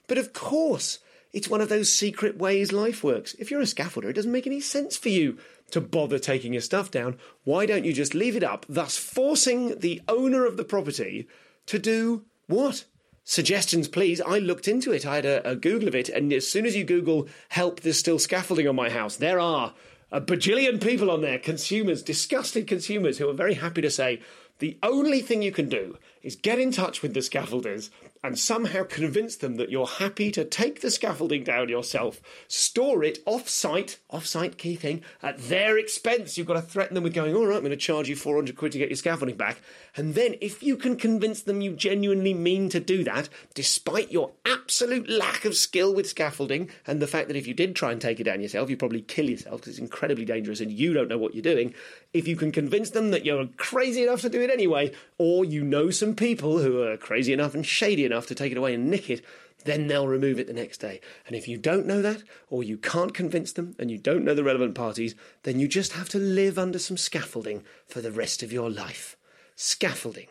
[0.07, 0.99] but of course.
[1.33, 3.35] It's one of those secret ways life works.
[3.35, 5.37] If you're a scaffolder, it doesn't make any sense for you
[5.71, 7.17] to bother taking your stuff down.
[7.45, 11.27] Why don't you just leave it up, thus forcing the owner of the property
[11.67, 12.83] to do what?
[13.23, 14.19] Suggestions, please.
[14.19, 15.05] I looked into it.
[15.05, 17.99] I had a, a Google of it, and as soon as you Google "help," there's
[17.99, 19.15] still scaffolding on my house.
[19.15, 19.73] There are
[20.11, 24.19] a bajillion people on there, consumers, disgusted consumers, who are very happy to say
[24.59, 27.89] the only thing you can do is get in touch with the scaffolders
[28.23, 33.19] and somehow convince them that you're happy to take the scaffolding down yourself, store it
[33.25, 36.37] off site, off site key thing, at their expense.
[36.37, 38.55] You've got to threaten them with going, all right, I'm going to charge you 400
[38.55, 39.61] quid to get your scaffolding back.
[39.95, 44.31] And then if you can convince them you genuinely mean to do that, despite your
[44.45, 47.99] absolute lack of skill with scaffolding and the fact that if you did try and
[47.99, 51.07] take it down yourself, you'd probably kill yourself because it's incredibly dangerous and you don't
[51.07, 51.73] know what you're doing.
[52.13, 55.63] If you can convince them that you're crazy enough to do it anyway, or you
[55.63, 58.89] know some people who are crazy enough and shady enough to take it away and
[58.89, 59.23] nick it,
[59.63, 60.99] then they'll remove it the next day.
[61.25, 64.33] And if you don't know that, or you can't convince them, and you don't know
[64.33, 68.43] the relevant parties, then you just have to live under some scaffolding for the rest
[68.43, 69.15] of your life.
[69.55, 70.27] Scaffolding.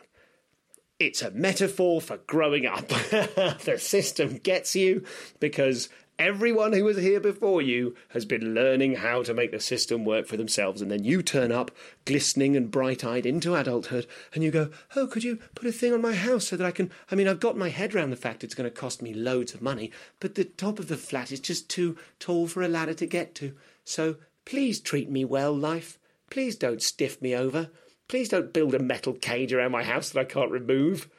[0.99, 2.87] It's a metaphor for growing up.
[2.89, 5.03] the system gets you
[5.39, 5.89] because
[6.21, 10.27] Everyone who was here before you has been learning how to make the system work
[10.27, 11.71] for themselves, and then you turn up,
[12.05, 15.93] glistening and bright eyed, into adulthood, and you go, Oh, could you put a thing
[15.93, 16.91] on my house so that I can?
[17.09, 19.55] I mean, I've got my head around the fact it's going to cost me loads
[19.55, 22.93] of money, but the top of the flat is just too tall for a ladder
[22.93, 23.55] to get to.
[23.83, 25.97] So please treat me well, life.
[26.29, 27.71] Please don't stiff me over.
[28.07, 31.09] Please don't build a metal cage around my house that I can't remove.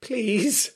[0.00, 0.72] Please.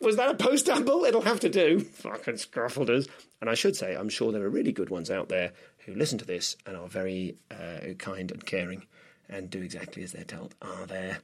[0.00, 1.04] Was that a post amble?
[1.04, 1.80] It'll have to do.
[1.80, 3.08] Fucking scaffolders.
[3.40, 5.52] And I should say, I'm sure there are really good ones out there
[5.84, 8.86] who listen to this and are very uh, kind and caring
[9.28, 10.54] and do exactly as they're told.
[10.62, 11.18] Are there?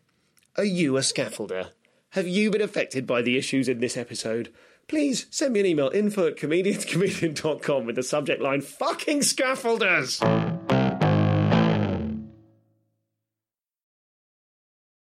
[0.57, 1.71] Are you a scaffolder?
[2.11, 4.53] Have you been affected by the issues in this episode?
[4.89, 10.23] Please send me an email info at comedianscomedian.com with the subject line fucking scaffolders.